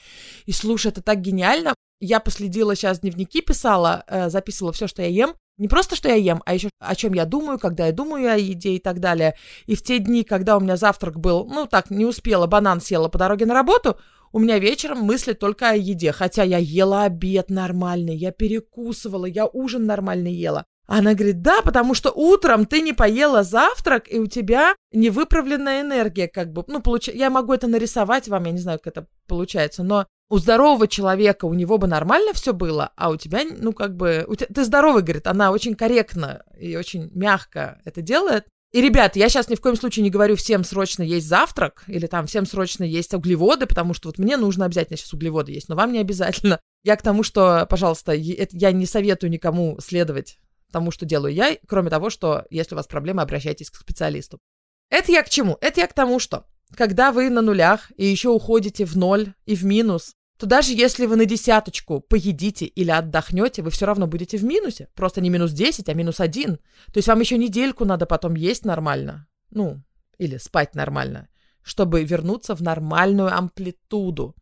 И 0.46 0.52
слушай, 0.52 0.88
это 0.88 1.02
так 1.02 1.20
гениально. 1.20 1.74
Я 2.00 2.20
последила 2.20 2.76
сейчас 2.76 3.00
дневники, 3.00 3.40
писала, 3.40 4.04
э, 4.06 4.28
записывала 4.28 4.72
все, 4.72 4.86
что 4.86 5.02
я 5.02 5.08
ем. 5.08 5.34
Не 5.56 5.68
просто, 5.68 5.94
что 5.94 6.08
я 6.08 6.16
ем, 6.16 6.42
а 6.44 6.54
еще 6.54 6.68
о 6.80 6.94
чем 6.96 7.14
я 7.14 7.24
думаю, 7.26 7.60
когда 7.60 7.86
я 7.86 7.92
думаю 7.92 8.32
о 8.32 8.36
еде 8.36 8.70
и 8.70 8.78
так 8.80 8.98
далее. 8.98 9.36
И 9.66 9.76
в 9.76 9.82
те 9.82 10.00
дни, 10.00 10.24
когда 10.24 10.56
у 10.56 10.60
меня 10.60 10.76
завтрак 10.76 11.18
был, 11.20 11.46
ну 11.46 11.66
так, 11.66 11.90
не 11.90 12.04
успела, 12.04 12.46
банан 12.46 12.80
съела 12.80 13.08
по 13.08 13.18
дороге 13.18 13.46
на 13.46 13.54
работу, 13.54 13.96
у 14.32 14.40
меня 14.40 14.58
вечером 14.58 14.98
мысли 14.98 15.32
только 15.32 15.70
о 15.70 15.76
еде. 15.76 16.10
Хотя 16.10 16.42
я 16.42 16.58
ела 16.58 17.04
обед 17.04 17.50
нормальный, 17.50 18.16
я 18.16 18.32
перекусывала, 18.32 19.26
я 19.26 19.46
ужин 19.46 19.86
нормально 19.86 20.26
ела. 20.26 20.64
Она 20.86 21.14
говорит, 21.14 21.40
да, 21.40 21.62
потому 21.62 21.94
что 21.94 22.10
утром 22.10 22.66
ты 22.66 22.82
не 22.82 22.92
поела 22.92 23.42
завтрак, 23.42 24.12
и 24.12 24.18
у 24.18 24.26
тебя 24.26 24.74
невыправленная 24.92 25.80
энергия, 25.80 26.28
как 26.28 26.52
бы, 26.52 26.62
ну, 26.66 26.80
получ... 26.80 27.08
я 27.08 27.30
могу 27.30 27.54
это 27.54 27.66
нарисовать 27.66 28.28
вам, 28.28 28.44
я 28.44 28.52
не 28.52 28.58
знаю, 28.58 28.78
как 28.78 28.88
это 28.88 29.06
получается, 29.26 29.82
но 29.82 30.06
у 30.28 30.38
здорового 30.38 30.86
человека, 30.86 31.46
у 31.46 31.54
него 31.54 31.78
бы 31.78 31.86
нормально 31.86 32.32
все 32.34 32.52
было, 32.52 32.92
а 32.96 33.10
у 33.10 33.16
тебя, 33.16 33.42
ну, 33.58 33.72
как 33.72 33.96
бы, 33.96 34.24
у 34.28 34.34
тебя, 34.34 34.48
ты 34.54 34.64
здоровый, 34.64 35.02
говорит, 35.02 35.26
она 35.26 35.52
очень 35.52 35.74
корректно 35.74 36.44
и 36.58 36.76
очень 36.76 37.10
мягко 37.14 37.80
это 37.84 38.02
делает. 38.02 38.44
И, 38.72 38.80
ребят, 38.80 39.14
я 39.14 39.28
сейчас 39.28 39.48
ни 39.48 39.54
в 39.54 39.60
коем 39.60 39.76
случае 39.76 40.02
не 40.02 40.10
говорю 40.10 40.34
всем 40.34 40.64
срочно 40.64 41.04
есть 41.04 41.28
завтрак 41.28 41.84
или 41.86 42.08
там 42.08 42.26
всем 42.26 42.44
срочно 42.44 42.82
есть 42.82 43.14
углеводы, 43.14 43.66
потому 43.66 43.94
что 43.94 44.08
вот 44.08 44.18
мне 44.18 44.36
нужно 44.36 44.64
обязательно 44.64 44.96
сейчас 44.96 45.12
углеводы 45.14 45.52
есть, 45.52 45.68
но 45.68 45.76
вам 45.76 45.92
не 45.92 46.00
обязательно. 46.00 46.58
Я 46.82 46.96
к 46.96 47.02
тому, 47.02 47.22
что, 47.22 47.66
пожалуйста, 47.70 48.12
я 48.12 48.72
не 48.72 48.86
советую 48.86 49.30
никому 49.30 49.78
следовать 49.80 50.40
тому, 50.74 50.90
что 50.90 51.06
делаю 51.06 51.32
я, 51.32 51.56
кроме 51.66 51.88
того, 51.88 52.10
что 52.10 52.44
если 52.50 52.74
у 52.74 52.76
вас 52.76 52.86
проблемы, 52.86 53.22
обращайтесь 53.22 53.70
к 53.70 53.76
специалисту. 53.76 54.38
Это 54.90 55.10
я 55.10 55.22
к 55.22 55.30
чему? 55.30 55.56
Это 55.60 55.80
я 55.80 55.86
к 55.86 55.94
тому, 55.94 56.18
что 56.18 56.44
когда 56.76 57.12
вы 57.12 57.30
на 57.30 57.40
нулях 57.40 57.90
и 57.96 58.04
еще 58.04 58.28
уходите 58.28 58.84
в 58.84 58.96
ноль 58.96 59.32
и 59.46 59.54
в 59.56 59.64
минус, 59.64 60.14
то 60.38 60.46
даже 60.46 60.72
если 60.72 61.06
вы 61.06 61.16
на 61.16 61.24
десяточку 61.24 62.00
поедите 62.00 62.66
или 62.66 62.90
отдохнете, 62.90 63.62
вы 63.62 63.70
все 63.70 63.86
равно 63.86 64.06
будете 64.06 64.36
в 64.36 64.44
минусе. 64.44 64.88
Просто 64.94 65.20
не 65.20 65.30
минус 65.30 65.52
10, 65.52 65.88
а 65.88 65.94
минус 65.94 66.20
1. 66.20 66.56
То 66.56 66.60
есть 66.96 67.08
вам 67.08 67.20
еще 67.20 67.38
недельку 67.38 67.84
надо 67.84 68.06
потом 68.06 68.34
есть 68.34 68.64
нормально. 68.64 69.26
Ну, 69.50 69.80
или 70.18 70.36
спать 70.38 70.74
нормально, 70.74 71.28
чтобы 71.62 72.02
вернуться 72.02 72.54
в 72.56 72.62
нормальную 72.62 73.32
амплитуду. 73.32 74.34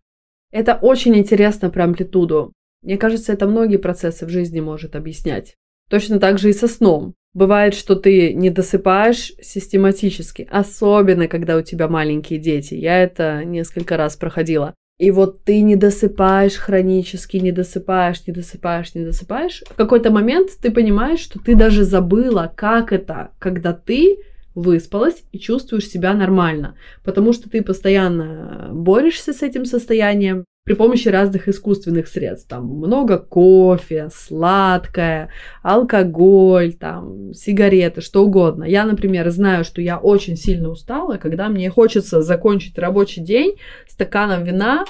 Это 0.50 0.74
очень 0.74 1.16
интересно 1.16 1.70
про 1.70 1.84
амплитуду. 1.84 2.52
Мне 2.82 2.96
кажется, 2.96 3.32
это 3.32 3.46
многие 3.46 3.76
процессы 3.76 4.26
в 4.26 4.28
жизни 4.28 4.60
может 4.60 4.96
объяснять. 4.96 5.56
Точно 5.92 6.18
так 6.18 6.38
же 6.38 6.48
и 6.48 6.55
со 6.55 6.68
сном. 6.68 7.12
Бывает, 7.35 7.74
что 7.74 7.96
ты 7.96 8.33
не 8.33 8.48
досыпаешь 8.48 9.35
систематически, 9.42 10.48
особенно 10.50 11.28
когда 11.28 11.59
у 11.59 11.61
тебя 11.61 11.87
маленькие 11.87 12.38
дети. 12.38 12.72
Я 12.72 13.02
это 13.02 13.44
несколько 13.44 13.98
раз 13.98 14.16
проходила. 14.16 14.72
И 14.98 15.11
вот 15.11 15.44
ты 15.44 15.61
не 15.61 15.76
досыпаешь 15.76 16.55
хронически, 16.55 17.37
не 17.37 17.52
досыпаешь, 17.52 18.26
не 18.26 18.33
досыпаешь, 18.33 18.94
не 18.94 19.05
досыпаешь. 19.05 19.64
В 19.68 19.74
какой-то 19.74 20.11
момент 20.11 20.48
ты 20.62 20.70
понимаешь, 20.70 21.20
что 21.20 21.38
ты 21.38 21.55
даже 21.55 21.85
забыла, 21.85 22.50
как 22.57 22.90
это, 22.90 23.33
когда 23.38 23.74
ты 23.74 24.16
выспалась 24.55 25.24
и 25.31 25.38
чувствуешь 25.38 25.88
себя 25.88 26.14
нормально. 26.14 26.74
Потому 27.05 27.35
что 27.35 27.50
ты 27.50 27.62
постоянно 27.62 28.70
борешься 28.72 29.35
с 29.35 29.42
этим 29.42 29.66
состоянием, 29.66 30.46
при 30.64 30.75
помощи 30.75 31.09
разных 31.09 31.48
искусственных 31.48 32.07
средств. 32.07 32.48
Там 32.48 32.66
много 32.66 33.18
кофе, 33.18 34.09
сладкое, 34.14 35.29
алкоголь, 35.62 36.75
там, 36.75 37.35
сигареты, 37.35 38.01
что 38.01 38.25
угодно. 38.25 38.64
Я, 38.64 38.85
например, 38.85 39.29
знаю, 39.31 39.64
что 39.64 39.83
я 39.83 39.98
очень 39.98 40.37
сильно 40.37 40.68
устала, 40.68 41.16
когда 41.16 41.48
мне 41.48 41.68
хочется 41.68 42.22
закончить 42.22 42.79
рабочий 42.79 43.20
день 43.20 43.57
стаканом 43.88 44.44
вина, 44.44 44.85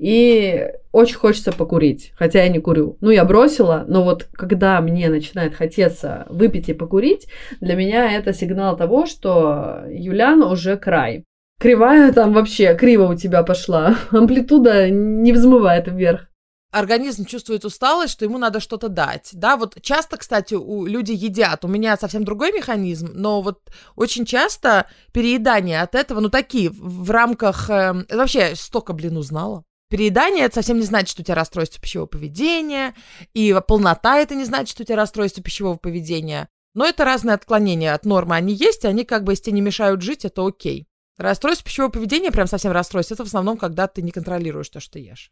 и 0.00 0.72
очень 0.90 1.16
хочется 1.16 1.52
покурить, 1.52 2.12
хотя 2.16 2.42
я 2.42 2.48
не 2.48 2.58
курю. 2.58 2.98
Ну, 3.00 3.10
я 3.10 3.24
бросила, 3.24 3.84
но 3.86 4.02
вот 4.02 4.24
когда 4.32 4.80
мне 4.80 5.08
начинает 5.08 5.54
хотеться 5.54 6.26
выпить 6.28 6.68
и 6.68 6.74
покурить, 6.74 7.28
для 7.60 7.76
меня 7.76 8.12
это 8.12 8.32
сигнал 8.32 8.76
того, 8.76 9.06
что 9.06 9.84
Юлян 9.88 10.42
уже 10.42 10.76
край. 10.76 11.24
Кривая 11.60 12.12
там 12.12 12.32
вообще, 12.32 12.74
криво 12.74 13.12
у 13.12 13.14
тебя 13.14 13.42
пошла. 13.42 13.96
Амплитуда 14.10 14.90
не 14.90 15.32
взмывает 15.32 15.88
вверх 15.88 16.28
организм 16.74 17.24
чувствует 17.24 17.64
усталость, 17.64 18.12
что 18.12 18.24
ему 18.24 18.36
надо 18.36 18.60
что-то 18.60 18.88
дать. 18.88 19.30
Да, 19.32 19.56
вот 19.56 19.80
часто, 19.80 20.16
кстати, 20.16 20.54
у, 20.54 20.86
люди 20.86 21.12
едят. 21.12 21.64
У 21.64 21.68
меня 21.68 21.96
совсем 21.96 22.24
другой 22.24 22.52
механизм, 22.52 23.10
но 23.14 23.40
вот 23.40 23.60
очень 23.94 24.26
часто 24.26 24.88
переедание 25.12 25.80
от 25.80 25.94
этого, 25.94 26.20
ну, 26.20 26.28
такие, 26.28 26.70
в, 26.70 27.10
рамках... 27.10 27.70
Э, 27.70 28.04
вообще, 28.10 28.54
столько, 28.56 28.92
блин, 28.92 29.16
узнала. 29.16 29.64
Переедание 29.88 30.46
это 30.46 30.56
совсем 30.56 30.78
не 30.78 30.84
значит, 30.84 31.10
что 31.10 31.22
у 31.22 31.24
тебя 31.24 31.36
расстройство 31.36 31.80
пищевого 31.80 32.08
поведения, 32.08 32.94
и 33.32 33.56
полнота 33.66 34.18
это 34.18 34.34
не 34.34 34.44
значит, 34.44 34.70
что 34.70 34.82
у 34.82 34.86
тебя 34.86 34.96
расстройство 34.96 35.42
пищевого 35.42 35.76
поведения. 35.76 36.48
Но 36.74 36.84
это 36.84 37.04
разные 37.04 37.34
отклонения 37.34 37.94
от 37.94 38.04
нормы. 38.04 38.34
Они 38.34 38.52
есть, 38.52 38.82
и 38.82 38.88
они 38.88 39.04
как 39.04 39.22
бы, 39.22 39.32
если 39.32 39.52
не 39.52 39.60
мешают 39.60 40.02
жить, 40.02 40.24
это 40.24 40.44
окей. 40.44 40.88
Расстройство 41.16 41.64
пищевого 41.64 41.90
поведения, 41.90 42.30
прям 42.32 42.46
совсем 42.46 42.72
расстройство, 42.72 43.14
это 43.14 43.24
в 43.24 43.28
основном, 43.28 43.56
когда 43.56 43.86
ты 43.86 44.02
не 44.02 44.10
контролируешь 44.10 44.68
то, 44.68 44.80
что 44.80 44.94
ты 44.94 45.00
ешь. 45.00 45.30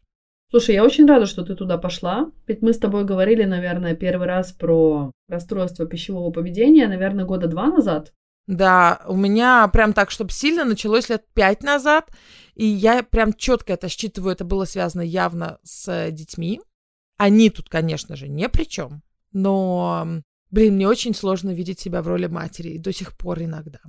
Слушай, 0.49 0.75
я 0.75 0.83
очень 0.83 1.07
рада, 1.07 1.25
что 1.25 1.43
ты 1.43 1.55
туда 1.55 1.77
пошла. 1.77 2.31
Ведь 2.47 2.61
мы 2.61 2.73
с 2.73 2.77
тобой 2.77 3.05
говорили, 3.05 3.43
наверное, 3.43 3.95
первый 3.95 4.27
раз 4.27 4.51
про 4.51 5.11
расстройство 5.27 5.85
пищевого 5.85 6.31
поведения, 6.31 6.87
наверное, 6.87 7.25
года 7.25 7.47
два 7.47 7.67
назад. 7.67 8.13
Да, 8.45 9.01
у 9.07 9.15
меня 9.15 9.67
прям 9.69 9.93
так, 9.93 10.11
чтобы 10.11 10.31
сильно 10.31 10.63
началось 10.63 11.09
лет 11.09 11.25
пять 11.33 11.63
назад, 11.63 12.11
и 12.55 12.65
я 12.65 13.01
прям 13.01 13.33
четко 13.33 13.73
это 13.73 13.87
считываю, 13.89 14.33
это 14.33 14.43
было 14.43 14.65
связано 14.65 15.01
явно 15.01 15.59
с 15.63 16.11
детьми. 16.11 16.61
Они 17.17 17.49
тут, 17.49 17.69
конечно 17.69 18.15
же, 18.15 18.27
не 18.27 18.49
при 18.49 18.65
чем, 18.65 19.01
но, 19.31 20.21
блин, 20.51 20.75
мне 20.75 20.87
очень 20.87 21.15
сложно 21.15 21.51
видеть 21.51 21.79
себя 21.79 22.01
в 22.01 22.07
роли 22.07 22.27
матери, 22.27 22.69
и 22.69 22.79
до 22.79 22.91
сих 22.91 23.17
пор 23.17 23.41
иногда. 23.41 23.79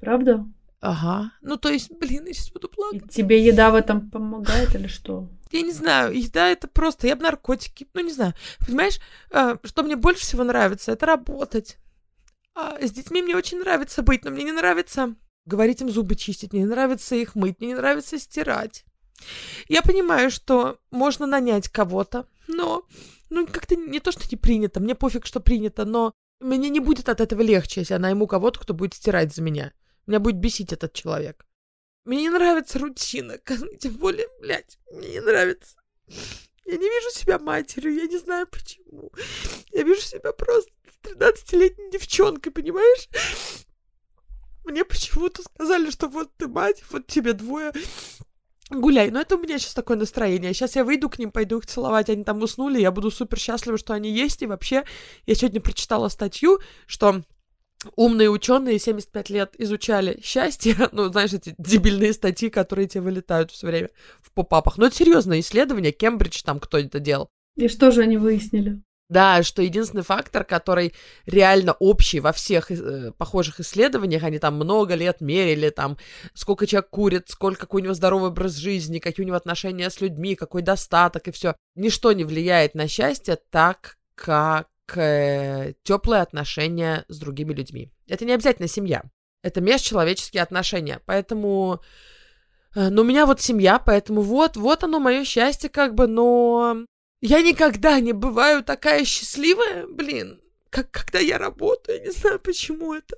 Правда? 0.00 0.44
Ага. 0.80 1.32
Ну, 1.42 1.56
то 1.56 1.68
есть, 1.68 1.90
блин, 1.92 2.26
я 2.26 2.32
сейчас 2.32 2.50
буду 2.50 2.68
плакать. 2.68 3.04
И 3.04 3.08
тебе 3.08 3.44
еда 3.44 3.70
в 3.70 3.74
этом 3.74 4.10
помогает 4.10 4.74
или 4.74 4.86
что? 4.86 5.28
Я 5.52 5.62
не 5.62 5.72
знаю, 5.72 6.16
еда 6.16 6.48
это 6.48 6.68
просто, 6.68 7.06
я 7.06 7.16
бы 7.16 7.22
наркотики, 7.22 7.86
ну, 7.92 8.02
не 8.02 8.12
знаю. 8.12 8.34
Понимаешь, 8.64 8.98
а, 9.30 9.58
что 9.64 9.82
мне 9.82 9.96
больше 9.96 10.22
всего 10.22 10.44
нравится, 10.44 10.92
это 10.92 11.06
работать. 11.06 11.76
А 12.54 12.78
с 12.80 12.92
детьми 12.92 13.20
мне 13.22 13.36
очень 13.36 13.58
нравится 13.58 14.02
быть, 14.02 14.24
но 14.24 14.30
мне 14.30 14.44
не 14.44 14.52
нравится 14.52 15.14
говорить 15.46 15.80
им 15.80 15.90
зубы 15.90 16.14
чистить, 16.14 16.52
мне 16.52 16.62
не 16.62 16.68
нравится 16.68 17.14
их 17.16 17.34
мыть, 17.34 17.58
мне 17.58 17.68
не 17.68 17.74
нравится 17.74 18.18
стирать. 18.18 18.84
Я 19.68 19.82
понимаю, 19.82 20.30
что 20.30 20.78
можно 20.90 21.26
нанять 21.26 21.68
кого-то, 21.68 22.26
но, 22.46 22.84
ну, 23.28 23.46
как-то 23.46 23.76
не 23.76 24.00
то, 24.00 24.12
что 24.12 24.22
не 24.30 24.36
принято, 24.36 24.80
мне 24.80 24.94
пофиг, 24.94 25.26
что 25.26 25.40
принято, 25.40 25.84
но 25.84 26.12
мне 26.40 26.70
не 26.70 26.80
будет 26.80 27.08
от 27.08 27.20
этого 27.20 27.42
легче, 27.42 27.80
если 27.80 27.94
я 27.94 27.98
найму 27.98 28.26
кого-то, 28.26 28.60
кто 28.60 28.72
будет 28.72 28.94
стирать 28.94 29.34
за 29.34 29.42
меня. 29.42 29.72
Меня 30.10 30.18
будет 30.18 30.38
бесить 30.38 30.72
этот 30.72 30.92
человек. 30.92 31.46
Мне 32.04 32.22
не 32.22 32.30
нравится 32.30 32.80
рутина, 32.80 33.38
тем 33.78 33.92
более, 33.94 34.26
блядь, 34.40 34.76
мне 34.90 35.08
не 35.08 35.20
нравится. 35.20 35.76
Я 36.66 36.76
не 36.78 36.88
вижу 36.88 37.10
себя 37.10 37.38
матерью, 37.38 37.94
я 37.94 38.06
не 38.08 38.18
знаю 38.18 38.48
почему. 38.48 39.12
Я 39.70 39.84
вижу 39.84 40.00
себя 40.00 40.32
просто 40.32 40.72
13-летней 41.04 41.92
девчонкой, 41.92 42.50
понимаешь? 42.50 43.08
Мне 44.64 44.84
почему-то 44.84 45.44
сказали, 45.44 45.90
что 45.90 46.08
вот 46.08 46.36
ты 46.36 46.48
мать, 46.48 46.82
вот 46.90 47.06
тебе 47.06 47.32
двое, 47.32 47.72
гуляй. 48.68 49.12
Но 49.12 49.20
это 49.20 49.36
у 49.36 49.40
меня 49.40 49.60
сейчас 49.60 49.74
такое 49.74 49.96
настроение. 49.96 50.52
Сейчас 50.54 50.74
я 50.74 50.82
выйду 50.82 51.08
к 51.08 51.20
ним, 51.20 51.30
пойду 51.30 51.58
их 51.58 51.66
целовать, 51.66 52.10
они 52.10 52.24
там 52.24 52.42
уснули, 52.42 52.80
я 52.80 52.90
буду 52.90 53.12
супер 53.12 53.38
счастлива, 53.38 53.78
что 53.78 53.94
они 53.94 54.10
есть. 54.10 54.42
И 54.42 54.48
вообще, 54.48 54.82
я 55.26 55.36
сегодня 55.36 55.60
прочитала 55.60 56.08
статью, 56.08 56.58
что 56.88 57.22
умные 57.96 58.28
ученые 58.28 58.78
75 58.78 59.30
лет 59.30 59.54
изучали 59.58 60.20
счастье, 60.22 60.76
ну, 60.92 61.08
знаешь, 61.08 61.32
эти 61.32 61.54
дебильные 61.58 62.12
статьи, 62.12 62.50
которые 62.50 62.88
тебе 62.88 63.02
вылетают 63.02 63.50
все 63.50 63.66
время 63.66 63.90
в 64.20 64.32
попапах. 64.32 64.78
Но 64.78 64.86
это 64.86 64.96
серьезное 64.96 65.40
исследование, 65.40 65.92
Кембридж 65.92 66.42
там 66.44 66.58
кто 66.60 66.78
это 66.78 67.00
делал. 67.00 67.28
И 67.56 67.68
что 67.68 67.90
же 67.90 68.02
они 68.02 68.16
выяснили? 68.16 68.80
Да, 69.10 69.42
что 69.42 69.60
единственный 69.60 70.04
фактор, 70.04 70.44
который 70.44 70.94
реально 71.26 71.72
общий 71.72 72.20
во 72.20 72.30
всех 72.30 72.70
э, 72.70 73.10
похожих 73.18 73.58
исследованиях, 73.58 74.22
они 74.22 74.38
там 74.38 74.54
много 74.54 74.94
лет 74.94 75.20
мерили, 75.20 75.70
там, 75.70 75.98
сколько 76.32 76.64
человек 76.64 76.90
курит, 76.90 77.28
сколько, 77.28 77.62
какой 77.62 77.80
у 77.80 77.84
него 77.84 77.94
здоровый 77.94 78.30
образ 78.30 78.54
жизни, 78.54 79.00
какие 79.00 79.24
у 79.24 79.26
него 79.26 79.36
отношения 79.36 79.90
с 79.90 80.00
людьми, 80.00 80.36
какой 80.36 80.62
достаток 80.62 81.26
и 81.26 81.32
все. 81.32 81.56
Ничто 81.74 82.12
не 82.12 82.22
влияет 82.22 82.76
на 82.76 82.86
счастье 82.86 83.36
так, 83.50 83.96
как 84.14 84.69
э, 84.96 85.74
теплые 85.82 86.22
отношения 86.22 87.04
с 87.08 87.18
другими 87.18 87.52
людьми. 87.52 87.92
Это 88.08 88.24
не 88.24 88.32
обязательно 88.32 88.68
семья. 88.68 89.02
Это 89.42 89.60
межчеловеческие 89.60 90.42
отношения. 90.42 91.00
Поэтому 91.06 91.80
Э, 92.74 92.88
но 92.90 93.02
у 93.02 93.04
меня 93.04 93.26
вот 93.26 93.40
семья, 93.40 93.78
поэтому 93.78 94.22
вот, 94.22 94.56
вот 94.56 94.84
оно 94.84 95.00
мое 95.00 95.24
счастье 95.24 95.68
как 95.68 95.94
бы, 95.94 96.06
но 96.06 96.84
я 97.20 97.42
никогда 97.42 98.00
не 98.00 98.12
бываю 98.12 98.62
такая 98.62 99.04
счастливая, 99.04 99.86
блин, 99.86 100.40
как 100.70 100.90
когда 100.90 101.18
я 101.18 101.38
работаю, 101.38 101.98
я 101.98 102.04
не 102.04 102.10
знаю, 102.10 102.38
почему 102.40 102.94
это. 102.94 103.16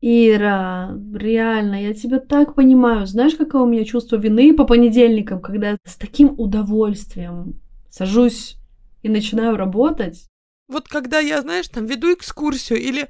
Ира, 0.00 0.98
реально, 1.14 1.82
я 1.82 1.94
тебя 1.94 2.18
так 2.18 2.54
понимаю. 2.54 3.06
Знаешь, 3.06 3.36
какое 3.36 3.62
у 3.62 3.66
меня 3.66 3.84
чувство 3.84 4.16
вины 4.16 4.54
по 4.54 4.64
понедельникам, 4.64 5.40
когда 5.40 5.78
с 5.84 5.96
таким 5.96 6.38
удовольствием 6.38 7.60
сажусь 7.88 8.56
и 9.02 9.08
начинаю 9.08 9.56
работать? 9.56 10.26
Вот 10.68 10.88
когда 10.88 11.18
я, 11.18 11.42
знаешь, 11.42 11.68
там 11.68 11.86
веду 11.86 12.12
экскурсию 12.14 12.80
или 12.80 13.08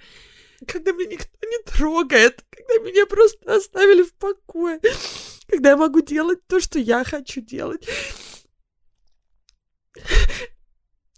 когда 0.66 0.92
меня 0.92 1.12
никто 1.12 1.46
не 1.46 1.62
трогает, 1.64 2.44
когда 2.50 2.88
меня 2.88 3.06
просто 3.06 3.54
оставили 3.54 4.02
в 4.02 4.14
покое, 4.14 4.80
когда 5.48 5.70
я 5.70 5.76
могу 5.76 6.00
делать 6.00 6.40
то, 6.46 6.60
что 6.60 6.78
я 6.78 7.04
хочу 7.04 7.40
делать. 7.40 7.86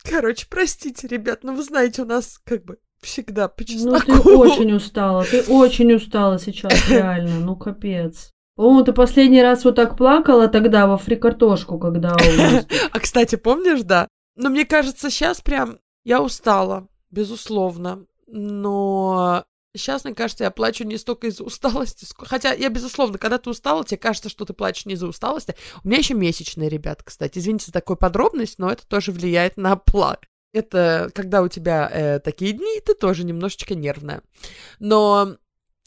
Короче, 0.02 0.46
простите, 0.48 1.08
ребят, 1.08 1.42
но 1.42 1.54
вы 1.54 1.62
знаете, 1.62 2.02
у 2.02 2.04
нас 2.04 2.38
как 2.44 2.64
бы 2.64 2.78
всегда 3.00 3.48
по 3.48 3.64
чесноку. 3.64 4.04
Ну, 4.12 4.22
ты 4.22 4.36
очень 4.36 4.72
устала, 4.72 5.24
ты 5.24 5.42
очень 5.42 5.92
устала 5.92 6.38
сейчас, 6.38 6.72
реально, 6.88 7.40
ну, 7.40 7.56
капец. 7.56 8.30
О, 8.56 8.82
ты 8.82 8.92
последний 8.92 9.42
раз 9.42 9.64
вот 9.64 9.74
так 9.74 9.96
плакала 9.98 10.48
тогда 10.48 10.86
во 10.86 10.96
фрикартошку, 10.96 11.78
когда 11.78 12.14
у 12.14 12.36
нас... 12.36 12.66
А, 12.90 13.00
кстати, 13.00 13.36
помнишь, 13.36 13.82
да? 13.82 14.08
Но 14.34 14.48
мне 14.48 14.64
кажется, 14.64 15.10
сейчас 15.10 15.40
прям 15.40 15.78
я 16.06 16.22
устала, 16.22 16.88
безусловно. 17.10 18.06
Но 18.26 19.44
Сейчас, 19.74 20.04
мне 20.04 20.14
кажется, 20.14 20.44
я 20.44 20.50
плачу 20.50 20.84
не 20.84 20.96
столько 20.96 21.26
из-за 21.26 21.44
усталости, 21.44 22.06
хотя 22.16 22.54
я, 22.54 22.70
безусловно, 22.70 23.18
когда 23.18 23.36
ты 23.36 23.50
устала, 23.50 23.84
тебе 23.84 23.98
кажется, 23.98 24.30
что 24.30 24.46
ты 24.46 24.54
плачешь 24.54 24.86
не 24.86 24.94
из-за 24.94 25.06
усталости. 25.06 25.54
У 25.84 25.88
меня 25.88 25.98
еще 25.98 26.14
месячные, 26.14 26.70
ребят, 26.70 27.02
кстати. 27.02 27.38
Извините 27.38 27.66
за 27.66 27.72
такую 27.72 27.98
подробность, 27.98 28.58
но 28.58 28.70
это 28.70 28.86
тоже 28.86 29.12
влияет 29.12 29.58
на 29.58 29.76
плак. 29.76 30.28
Это 30.52 31.10
когда 31.14 31.42
у 31.42 31.48
тебя 31.48 31.90
э, 31.92 32.20
такие 32.20 32.52
дни, 32.52 32.80
ты 32.86 32.94
тоже 32.94 33.24
немножечко 33.24 33.74
нервная. 33.74 34.22
Но 34.78 35.36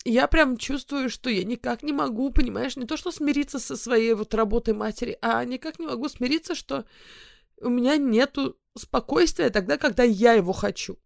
я 0.05 0.27
прям 0.27 0.57
чувствую, 0.57 1.09
что 1.09 1.29
я 1.29 1.43
никак 1.43 1.81
не 1.81 1.93
могу, 1.93 2.29
понимаешь, 2.29 2.75
не 2.75 2.85
то 2.85 2.95
что 2.95 3.11
смириться 3.11 3.57
со 3.57 3.75
своей 3.75 4.13
вот 4.13 4.35
работой 4.35 4.75
матери, 4.75 5.17
а 5.21 5.43
никак 5.45 5.79
не 5.79 5.87
могу 5.87 6.09
смириться, 6.09 6.53
что 6.53 6.85
у 7.61 7.69
меня 7.69 7.97
нету 7.97 8.57
спокойствия 8.79 9.49
тогда, 9.49 9.77
когда 9.77 10.03
я 10.03 10.33
его 10.33 10.53
хочу. 10.53 10.97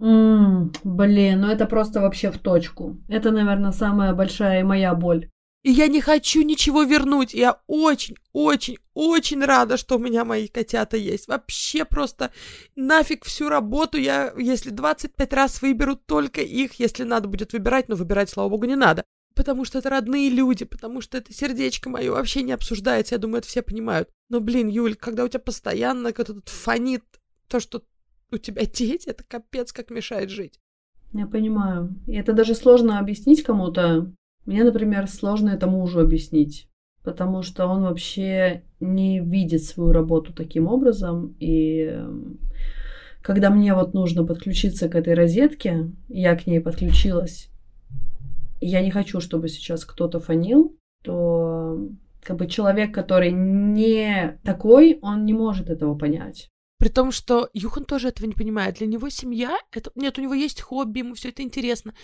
М, 0.00 0.72
блин, 0.84 1.40
ну 1.40 1.48
это 1.48 1.66
просто 1.66 2.00
вообще 2.00 2.30
в 2.30 2.38
точку. 2.38 2.98
Это, 3.08 3.30
наверное, 3.30 3.72
самая 3.72 4.12
большая 4.12 4.64
моя 4.64 4.94
боль. 4.94 5.30
И 5.66 5.70
я 5.72 5.88
не 5.88 6.00
хочу 6.00 6.42
ничего 6.42 6.84
вернуть. 6.84 7.34
Я 7.34 7.60
очень, 7.66 8.14
очень, 8.32 8.78
очень 8.94 9.44
рада, 9.44 9.76
что 9.76 9.96
у 9.96 9.98
меня 9.98 10.24
мои 10.24 10.46
котята 10.46 10.96
есть. 10.96 11.26
Вообще 11.26 11.84
просто 11.84 12.30
нафиг 12.76 13.24
всю 13.24 13.48
работу. 13.48 13.98
Я, 13.98 14.32
если 14.38 14.70
25 14.70 15.32
раз 15.32 15.62
выберу 15.62 15.96
только 15.96 16.40
их, 16.40 16.78
если 16.78 17.02
надо 17.02 17.26
будет 17.26 17.52
выбирать, 17.52 17.88
но 17.88 17.96
выбирать, 17.96 18.30
слава 18.30 18.48
богу, 18.48 18.66
не 18.66 18.76
надо. 18.76 19.04
Потому 19.36 19.66
что 19.66 19.78
это 19.78 19.90
родные 19.90 20.30
люди, 20.30 20.64
потому 20.64 21.02
что 21.02 21.18
это 21.18 21.32
сердечко 21.32 21.90
мое 21.90 22.10
вообще 22.10 22.42
не 22.42 22.52
обсуждается. 22.52 23.14
Я 23.14 23.18
думаю, 23.18 23.38
это 23.40 23.48
все 23.48 23.60
понимают. 23.60 24.08
Но, 24.30 24.40
блин, 24.40 24.68
Юль, 24.68 24.96
когда 24.96 25.24
у 25.24 25.28
тебя 25.28 25.40
постоянно 25.40 26.12
кто-то 26.12 26.40
фонит 26.46 27.04
то, 27.46 27.60
что 27.60 27.82
у 28.32 28.38
тебя 28.38 28.64
дети, 28.66 29.08
это 29.08 29.22
капец 29.28 29.72
как 29.74 29.90
мешает 29.90 30.30
жить. 30.30 30.58
Я 31.12 31.26
понимаю. 31.26 31.94
И 32.06 32.14
это 32.14 32.32
даже 32.32 32.54
сложно 32.54 32.98
объяснить 32.98 33.42
кому-то. 33.42 34.10
Мне, 34.46 34.64
например, 34.64 35.06
сложно 35.06 35.50
это 35.50 35.66
мужу 35.66 36.00
объяснить, 36.00 36.70
потому 37.02 37.42
что 37.42 37.66
он 37.66 37.82
вообще 37.82 38.64
не 38.80 39.20
видит 39.20 39.64
свою 39.64 39.92
работу 39.92 40.32
таким 40.32 40.66
образом. 40.66 41.36
И 41.40 41.82
эм, 41.82 42.38
когда 43.22 43.50
мне 43.50 43.74
вот 43.74 43.92
нужно 43.92 44.24
подключиться 44.24 44.88
к 44.88 44.94
этой 44.94 45.14
розетке, 45.14 45.90
я 46.08 46.36
к 46.36 46.46
ней 46.46 46.60
подключилась, 46.60 47.50
я 48.60 48.82
не 48.82 48.90
хочу, 48.90 49.20
чтобы 49.20 49.48
сейчас 49.48 49.84
кто-то 49.84 50.20
фонил, 50.20 50.76
то 51.02 51.88
как 52.22 52.36
бы 52.36 52.48
человек, 52.48 52.92
который 52.94 53.30
не 53.30 54.38
такой, 54.44 54.98
он 55.02 55.24
не 55.24 55.32
может 55.32 55.70
этого 55.70 55.96
понять. 55.96 56.50
При 56.78 56.88
том, 56.88 57.10
что 57.10 57.48
Юхан 57.54 57.84
тоже 57.84 58.08
этого 58.08 58.26
не 58.26 58.34
понимает. 58.34 58.76
Для 58.76 58.86
него 58.86 59.08
семья, 59.08 59.56
это... 59.72 59.90
нет, 59.94 60.18
у 60.18 60.22
него 60.22 60.34
есть 60.34 60.60
хобби, 60.60 60.98
ему 60.98 61.14
все 61.14 61.30
это 61.30 61.42
интересно. 61.42 61.94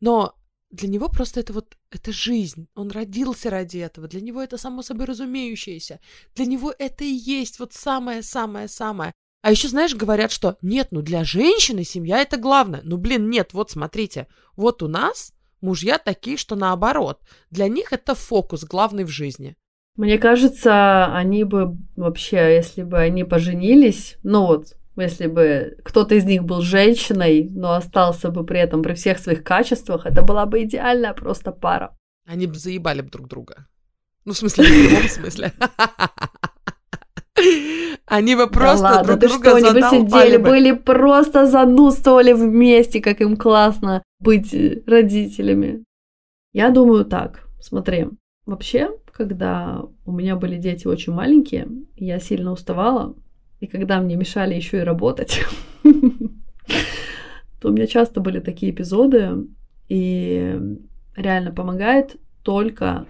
Но 0.00 0.34
для 0.70 0.88
него 0.88 1.08
просто 1.08 1.40
это 1.40 1.52
вот, 1.52 1.76
это 1.90 2.12
жизнь. 2.12 2.68
Он 2.74 2.90
родился 2.90 3.50
ради 3.50 3.78
этого. 3.78 4.06
Для 4.06 4.20
него 4.20 4.40
это 4.40 4.56
само 4.56 4.82
собой 4.82 5.06
разумеющееся. 5.06 5.98
Для 6.36 6.46
него 6.46 6.72
это 6.78 7.02
и 7.02 7.12
есть 7.12 7.58
вот 7.58 7.72
самое-самое-самое. 7.72 9.12
А 9.42 9.50
еще, 9.50 9.68
знаешь, 9.68 9.94
говорят, 9.94 10.30
что 10.30 10.58
нет, 10.62 10.88
ну 10.90 11.00
для 11.02 11.24
женщины 11.24 11.82
семья 11.82 12.18
это 12.18 12.36
главное. 12.36 12.82
Ну, 12.84 12.98
блин, 12.98 13.30
нет, 13.30 13.52
вот 13.52 13.70
смотрите, 13.70 14.28
вот 14.54 14.82
у 14.82 14.88
нас 14.88 15.32
мужья 15.60 15.98
такие, 15.98 16.36
что 16.36 16.56
наоборот. 16.56 17.20
Для 17.50 17.68
них 17.68 17.92
это 17.92 18.14
фокус 18.14 18.64
главный 18.64 19.04
в 19.04 19.08
жизни. 19.08 19.56
Мне 19.96 20.18
кажется, 20.18 21.06
они 21.14 21.44
бы 21.44 21.76
вообще, 21.96 22.54
если 22.54 22.82
бы 22.82 22.98
они 22.98 23.24
поженились, 23.24 24.16
ну 24.22 24.46
вот, 24.46 24.76
если 24.96 25.26
бы 25.26 25.76
кто-то 25.84 26.14
из 26.14 26.24
них 26.24 26.44
был 26.44 26.60
женщиной, 26.62 27.48
но 27.50 27.74
остался 27.74 28.30
бы 28.30 28.44
при 28.44 28.60
этом 28.60 28.82
при 28.82 28.94
всех 28.94 29.18
своих 29.18 29.42
качествах, 29.44 30.06
это 30.06 30.22
была 30.22 30.46
бы 30.46 30.62
идеальная 30.62 31.12
просто 31.12 31.52
пара. 31.52 31.96
Они 32.26 32.46
бы 32.46 32.54
заебали 32.54 33.00
бы 33.02 33.10
друг 33.10 33.28
друга. 33.28 33.66
Ну, 34.24 34.32
в 34.32 34.36
смысле, 34.36 34.64
в 34.64 34.68
прямом 34.68 35.08
смысле. 35.08 35.52
Они 38.06 38.34
бы 38.34 38.48
просто 38.48 38.82
да 38.82 38.94
ладно, 38.96 39.16
друг 39.16 39.30
друга 39.30 39.50
что, 39.50 39.56
они 39.56 39.80
бы 39.80 39.86
сидели, 39.88 40.36
бы. 40.36 40.50
были 40.50 40.72
просто 40.72 41.46
занудствовали 41.46 42.32
вместе, 42.32 43.00
как 43.00 43.20
им 43.20 43.36
классно 43.36 44.02
быть 44.18 44.54
родителями. 44.86 45.84
Я 46.52 46.70
думаю 46.70 47.04
так, 47.04 47.48
смотри, 47.60 48.08
вообще 48.46 48.90
когда 49.20 49.82
у 50.06 50.12
меня 50.12 50.34
были 50.34 50.56
дети 50.56 50.86
очень 50.86 51.12
маленькие, 51.12 51.68
я 51.96 52.18
сильно 52.18 52.52
уставала, 52.52 53.14
и 53.60 53.66
когда 53.66 54.00
мне 54.00 54.16
мешали 54.16 54.54
еще 54.54 54.78
и 54.78 54.82
работать, 54.82 55.42
то 57.60 57.68
у 57.68 57.70
меня 57.70 57.86
часто 57.86 58.20
были 58.20 58.40
такие 58.40 58.72
эпизоды, 58.72 59.46
и 59.88 60.58
реально 61.14 61.52
помогает 61.52 62.16
только 62.42 63.06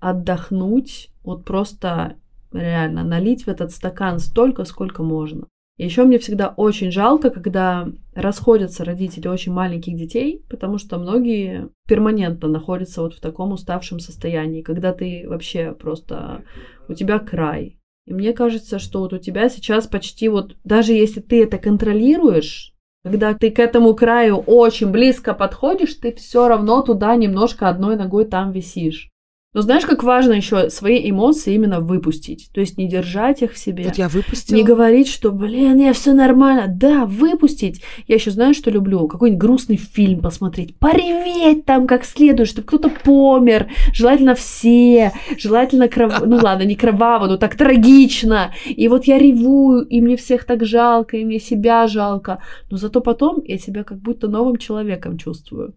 отдохнуть, 0.00 1.10
вот 1.22 1.46
просто 1.46 2.16
реально 2.54 3.04
налить 3.04 3.44
в 3.44 3.48
этот 3.48 3.72
стакан 3.72 4.18
столько, 4.18 4.64
сколько 4.64 5.02
можно. 5.02 5.46
Еще 5.76 6.04
мне 6.04 6.18
всегда 6.18 6.54
очень 6.56 6.92
жалко, 6.92 7.30
когда 7.30 7.88
расходятся 8.14 8.84
родители 8.84 9.26
очень 9.26 9.52
маленьких 9.52 9.96
детей, 9.96 10.44
потому 10.48 10.78
что 10.78 10.98
многие 10.98 11.68
перманентно 11.88 12.48
находятся 12.48 13.02
вот 13.02 13.14
в 13.14 13.20
таком 13.20 13.52
уставшем 13.52 13.98
состоянии, 13.98 14.62
когда 14.62 14.92
ты 14.92 15.24
вообще 15.26 15.72
просто, 15.72 16.44
у 16.88 16.94
тебя 16.94 17.18
край. 17.18 17.80
И 18.06 18.14
мне 18.14 18.32
кажется, 18.32 18.78
что 18.78 19.00
вот 19.00 19.14
у 19.14 19.18
тебя 19.18 19.48
сейчас 19.48 19.88
почти 19.88 20.28
вот, 20.28 20.56
даже 20.62 20.92
если 20.92 21.20
ты 21.20 21.42
это 21.42 21.58
контролируешь, 21.58 22.72
когда 23.02 23.34
ты 23.34 23.50
к 23.50 23.58
этому 23.58 23.94
краю 23.94 24.36
очень 24.36 24.90
близко 24.90 25.34
подходишь, 25.34 25.94
ты 25.94 26.12
все 26.14 26.46
равно 26.46 26.82
туда 26.82 27.16
немножко 27.16 27.68
одной 27.68 27.96
ногой 27.96 28.26
там 28.26 28.52
висишь. 28.52 29.10
Но 29.54 29.62
знаешь, 29.62 29.86
как 29.86 30.02
важно 30.02 30.32
еще 30.32 30.68
свои 30.68 31.08
эмоции 31.08 31.54
именно 31.54 31.78
выпустить. 31.78 32.50
То 32.52 32.60
есть 32.60 32.76
не 32.76 32.88
держать 32.88 33.40
их 33.40 33.52
в 33.52 33.58
себе. 33.58 33.84
Вот 33.84 33.96
я 33.96 34.08
выпустила. 34.08 34.56
Не 34.56 34.64
говорить, 34.64 35.08
что, 35.08 35.30
блин, 35.30 35.78
я 35.78 35.92
все 35.92 36.12
нормально. 36.12 36.66
Да, 36.68 37.06
выпустить. 37.06 37.80
Я 38.08 38.16
еще 38.16 38.32
знаю, 38.32 38.54
что 38.54 38.70
люблю. 38.70 39.06
Какой-нибудь 39.06 39.40
грустный 39.40 39.76
фильм 39.76 40.20
посмотреть. 40.20 40.76
Пореветь 40.76 41.64
там 41.64 41.86
как 41.86 42.04
следует, 42.04 42.48
чтобы 42.48 42.66
кто-то 42.66 42.90
помер. 42.90 43.68
Желательно 43.92 44.34
все. 44.34 45.12
Желательно 45.38 45.86
кров... 45.86 46.12
Ну 46.26 46.36
ладно, 46.42 46.64
не 46.64 46.74
кроваво, 46.74 47.26
но 47.26 47.36
так 47.36 47.54
трагично. 47.56 48.52
И 48.66 48.88
вот 48.88 49.04
я 49.04 49.18
ревую, 49.18 49.82
и 49.82 50.00
мне 50.00 50.16
всех 50.16 50.44
так 50.44 50.64
жалко, 50.64 51.16
и 51.16 51.24
мне 51.24 51.38
себя 51.38 51.86
жалко. 51.86 52.42
Но 52.70 52.76
зато 52.76 53.00
потом 53.00 53.40
я 53.44 53.58
себя 53.58 53.84
как 53.84 53.98
будто 53.98 54.26
новым 54.26 54.56
человеком 54.56 55.16
чувствую. 55.16 55.74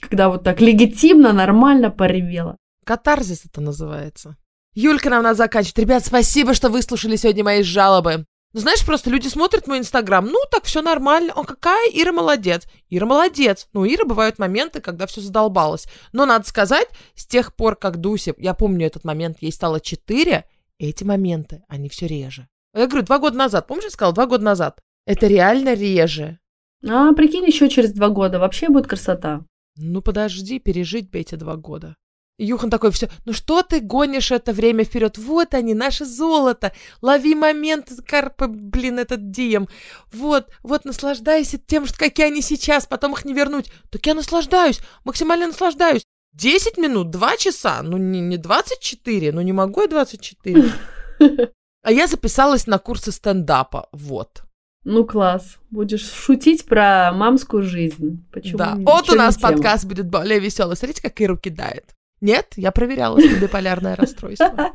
Когда 0.00 0.30
вот 0.30 0.44
так 0.44 0.62
легитимно, 0.62 1.32
нормально 1.32 1.90
поревела. 1.90 2.56
Катарзис 2.84 3.44
это 3.44 3.60
называется. 3.60 4.36
Юлька 4.74 5.10
нам 5.10 5.22
надо 5.22 5.36
заканчивать. 5.36 5.78
Ребят, 5.78 6.04
спасибо, 6.04 6.54
что 6.54 6.68
выслушали 6.68 7.16
сегодня 7.16 7.44
мои 7.44 7.62
жалобы. 7.62 8.24
Ну, 8.54 8.60
знаешь, 8.60 8.84
просто 8.84 9.08
люди 9.08 9.28
смотрят 9.28 9.66
мой 9.66 9.78
инстаграм, 9.78 10.26
ну, 10.26 10.38
так 10.50 10.64
все 10.64 10.82
нормально. 10.82 11.32
О, 11.34 11.44
какая 11.44 11.90
Ира 11.90 12.12
молодец. 12.12 12.66
Ира 12.90 13.06
молодец. 13.06 13.66
Ну, 13.72 13.80
у 13.80 13.84
Иры 13.84 14.04
бывают 14.04 14.38
моменты, 14.38 14.80
когда 14.80 15.06
все 15.06 15.22
задолбалось. 15.22 15.86
Но, 16.12 16.26
надо 16.26 16.46
сказать, 16.46 16.88
с 17.14 17.26
тех 17.26 17.54
пор, 17.54 17.76
как 17.76 17.98
Дуся, 17.98 18.34
я 18.36 18.52
помню 18.52 18.86
этот 18.86 19.04
момент, 19.04 19.38
ей 19.40 19.52
стало 19.52 19.80
4, 19.80 20.44
эти 20.78 21.04
моменты, 21.04 21.62
они 21.68 21.88
все 21.88 22.06
реже. 22.06 22.48
Я 22.74 22.86
говорю, 22.86 23.06
два 23.06 23.18
года 23.18 23.36
назад, 23.36 23.66
помнишь, 23.66 23.84
я 23.84 23.90
сказала, 23.90 24.14
два 24.14 24.26
года 24.26 24.44
назад? 24.44 24.80
Это 25.06 25.26
реально 25.26 25.74
реже. 25.74 26.38
А, 26.86 27.12
прикинь, 27.12 27.46
еще 27.46 27.70
через 27.70 27.92
два 27.92 28.08
года 28.08 28.38
вообще 28.38 28.68
будет 28.68 28.86
красота. 28.86 29.44
Ну, 29.76 30.02
подожди, 30.02 30.58
пережить 30.58 31.10
бы 31.10 31.20
эти 31.20 31.36
два 31.36 31.56
года. 31.56 31.96
Юхан 32.42 32.70
такой, 32.70 32.90
все, 32.90 33.08
ну 33.24 33.32
что 33.32 33.62
ты 33.62 33.80
гонишь 33.80 34.30
это 34.30 34.52
время 34.52 34.84
вперед? 34.84 35.18
Вот 35.18 35.54
они, 35.54 35.74
наше 35.74 36.04
золото. 36.04 36.72
Лови 37.00 37.34
момент, 37.34 37.90
Карпа, 38.06 38.48
блин, 38.48 38.98
этот 38.98 39.30
Дием. 39.30 39.68
Вот, 40.12 40.50
вот 40.62 40.84
наслаждайся 40.84 41.58
тем, 41.58 41.86
что 41.86 41.98
какие 41.98 42.26
они 42.26 42.42
сейчас, 42.42 42.86
потом 42.86 43.12
их 43.12 43.24
не 43.24 43.32
вернуть. 43.32 43.72
Так 43.90 44.04
я 44.06 44.14
наслаждаюсь, 44.14 44.80
максимально 45.04 45.48
наслаждаюсь. 45.48 46.02
10 46.34 46.78
минут, 46.78 47.10
2 47.10 47.36
часа, 47.36 47.82
ну 47.82 47.96
не, 47.96 48.20
не 48.20 48.38
24, 48.38 49.32
ну 49.32 49.40
не 49.42 49.52
могу 49.52 49.82
я 49.82 49.88
24. 49.88 50.72
А 51.84 51.90
я 51.90 52.06
записалась 52.06 52.68
на 52.68 52.78
курсы 52.78 53.10
стендапа, 53.10 53.88
вот. 53.90 54.44
Ну 54.84 55.04
класс, 55.04 55.58
будешь 55.70 56.08
шутить 56.08 56.64
про 56.64 57.10
мамскую 57.12 57.64
жизнь. 57.64 58.24
Почему? 58.32 58.58
Да, 58.58 58.76
вот 58.76 59.10
у 59.10 59.16
нас 59.16 59.36
подкаст 59.36 59.84
будет 59.86 60.08
более 60.08 60.38
веселый. 60.38 60.76
Смотрите, 60.76 61.02
как 61.02 61.20
Иру 61.20 61.36
кидает. 61.36 61.96
Нет, 62.22 62.54
я 62.56 62.70
проверяла, 62.70 63.20
что 63.20 63.38
биполярное 63.38 63.96
расстройство. 63.96 64.72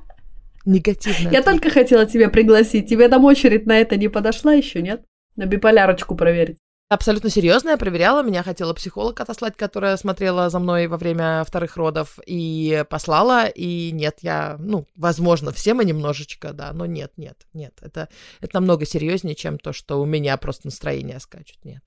Негативное. 0.66 1.32
Я 1.32 1.42
только 1.42 1.70
хотела 1.70 2.06
тебя 2.06 2.30
пригласить. 2.30 2.90
Тебе 2.90 3.08
там 3.08 3.24
очередь 3.24 3.66
на 3.66 3.80
это 3.80 3.96
не 3.96 4.10
подошла 4.10 4.54
еще, 4.54 4.82
нет? 4.82 5.06
На 5.38 5.46
биполярочку 5.46 6.14
проверить. 6.14 6.58
Абсолютно 6.90 7.30
серьезно, 7.30 7.72
я 7.72 7.78
проверяла, 7.78 8.24
меня 8.24 8.44
хотела 8.44 8.74
психолог 8.74 9.20
отослать, 9.20 9.58
которая 9.58 9.98
смотрела 9.98 10.50
за 10.50 10.60
мной 10.60 10.88
во 10.88 10.98
время 10.98 11.44
вторых 11.46 11.76
родов, 11.76 12.18
и 12.26 12.86
послала, 12.90 13.46
и 13.48 13.92
нет, 13.92 14.20
я, 14.22 14.56
ну, 14.58 14.88
возможно, 14.96 15.52
все 15.52 15.74
мы 15.74 15.84
немножечко, 15.84 16.54
да, 16.54 16.72
но 16.72 16.86
нет, 16.86 17.12
нет, 17.18 17.46
нет, 17.52 17.74
это, 17.82 18.08
это 18.40 18.56
намного 18.56 18.86
серьезнее, 18.86 19.36
чем 19.36 19.60
то, 19.60 19.74
что 19.74 20.00
у 20.00 20.06
меня 20.06 20.38
просто 20.38 20.68
настроение 20.68 21.20
скачет, 21.20 21.58
нет. 21.66 21.84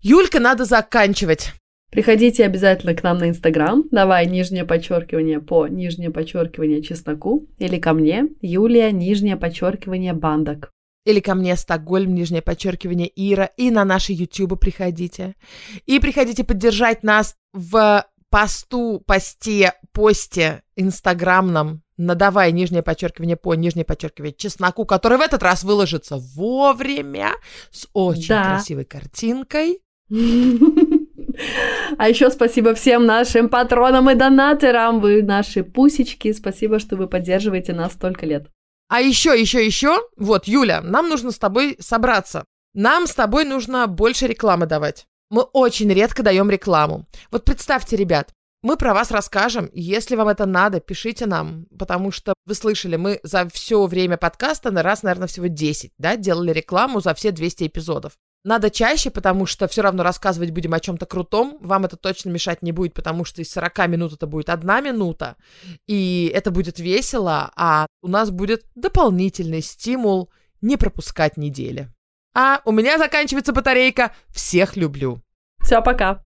Юлька, 0.00 0.40
надо 0.40 0.66
заканчивать. 0.66 1.54
Приходите 1.90 2.44
обязательно 2.44 2.94
к 2.94 3.02
нам 3.02 3.18
на 3.18 3.28
Инстаграм, 3.28 3.84
давай 3.90 4.26
нижнее 4.26 4.64
подчеркивание 4.64 5.40
по 5.40 5.66
нижнее 5.66 6.10
подчеркивание 6.10 6.82
чесноку, 6.82 7.48
или 7.58 7.78
ко 7.78 7.92
мне, 7.94 8.28
Юлия, 8.40 8.92
нижнее 8.92 9.36
подчеркивание 9.36 10.12
бандок 10.12 10.70
или 11.08 11.20
ко 11.20 11.34
мне 11.34 11.56
Стокгольм, 11.56 12.14
нижнее 12.14 12.42
подчеркивание 12.42 13.10
Ира, 13.16 13.46
и 13.56 13.70
на 13.70 13.86
наши 13.86 14.12
ютубы 14.12 14.56
приходите. 14.56 15.36
И 15.86 16.00
приходите 16.00 16.44
поддержать 16.44 17.02
нас 17.02 17.34
в 17.54 18.04
посту, 18.28 19.02
посте, 19.06 19.72
посте 19.92 20.62
инстаграмном 20.76 21.82
надавай 21.96 22.52
нижнее 22.52 22.82
подчеркивание 22.82 23.36
по 23.36 23.54
нижнее 23.54 23.84
подчеркивание 23.84 24.34
чесноку, 24.34 24.84
который 24.84 25.18
в 25.18 25.22
этот 25.22 25.42
раз 25.42 25.64
выложится 25.64 26.16
вовремя 26.16 27.32
с 27.70 27.88
очень 27.92 28.28
да. 28.28 28.44
красивой 28.44 28.84
картинкой. 28.84 29.80
А 31.96 32.08
еще 32.08 32.30
спасибо 32.30 32.74
всем 32.74 33.06
нашим 33.06 33.48
патронам 33.48 34.10
и 34.10 34.14
донаторам. 34.14 35.00
Вы 35.00 35.22
наши 35.22 35.62
пусечки. 35.62 36.32
Спасибо, 36.32 36.78
что 36.78 36.96
вы 36.96 37.06
поддерживаете 37.06 37.72
нас 37.72 37.92
столько 37.92 38.26
лет. 38.26 38.48
А 38.88 39.00
еще, 39.00 39.38
еще, 39.38 39.64
еще, 39.64 40.00
вот, 40.16 40.46
Юля, 40.46 40.80
нам 40.80 41.08
нужно 41.08 41.30
с 41.30 41.38
тобой 41.38 41.76
собраться. 41.78 42.44
Нам 42.74 43.06
с 43.06 43.14
тобой 43.14 43.44
нужно 43.44 43.86
больше 43.86 44.26
рекламы 44.26 44.66
давать. 44.66 45.06
Мы 45.30 45.42
очень 45.42 45.92
редко 45.92 46.22
даем 46.22 46.50
рекламу. 46.50 47.06
Вот 47.30 47.44
представьте, 47.44 47.96
ребят, 47.96 48.30
мы 48.62 48.76
про 48.76 48.94
вас 48.94 49.10
расскажем. 49.10 49.68
Если 49.72 50.16
вам 50.16 50.28
это 50.28 50.46
надо, 50.46 50.80
пишите 50.80 51.26
нам, 51.26 51.66
потому 51.78 52.10
что 52.10 52.32
вы 52.46 52.54
слышали, 52.54 52.96
мы 52.96 53.20
за 53.22 53.48
все 53.50 53.84
время 53.86 54.16
подкаста 54.16 54.70
на 54.70 54.82
раз, 54.82 55.02
наверное, 55.02 55.28
всего 55.28 55.46
10, 55.46 55.92
да, 55.98 56.16
делали 56.16 56.52
рекламу 56.52 57.00
за 57.00 57.14
все 57.14 57.30
200 57.30 57.66
эпизодов. 57.66 58.14
Надо 58.44 58.70
чаще, 58.70 59.10
потому 59.10 59.46
что 59.46 59.66
все 59.68 59.82
равно 59.82 60.02
рассказывать 60.02 60.52
будем 60.52 60.72
о 60.72 60.80
чем-то 60.80 61.06
крутом. 61.06 61.58
Вам 61.60 61.84
это 61.84 61.96
точно 61.96 62.30
мешать 62.30 62.62
не 62.62 62.72
будет, 62.72 62.94
потому 62.94 63.24
что 63.24 63.42
из 63.42 63.50
40 63.50 63.88
минут 63.88 64.12
это 64.12 64.26
будет 64.26 64.48
одна 64.48 64.80
минута. 64.80 65.36
И 65.86 66.30
это 66.34 66.50
будет 66.50 66.78
весело, 66.78 67.50
а 67.56 67.86
у 68.00 68.08
нас 68.08 68.30
будет 68.30 68.64
дополнительный 68.74 69.60
стимул 69.60 70.30
не 70.60 70.76
пропускать 70.76 71.36
недели. 71.36 71.88
А 72.34 72.60
у 72.64 72.72
меня 72.72 72.98
заканчивается 72.98 73.52
батарейка. 73.52 74.14
Всех 74.28 74.76
люблю. 74.76 75.20
Все, 75.60 75.82
пока. 75.82 76.24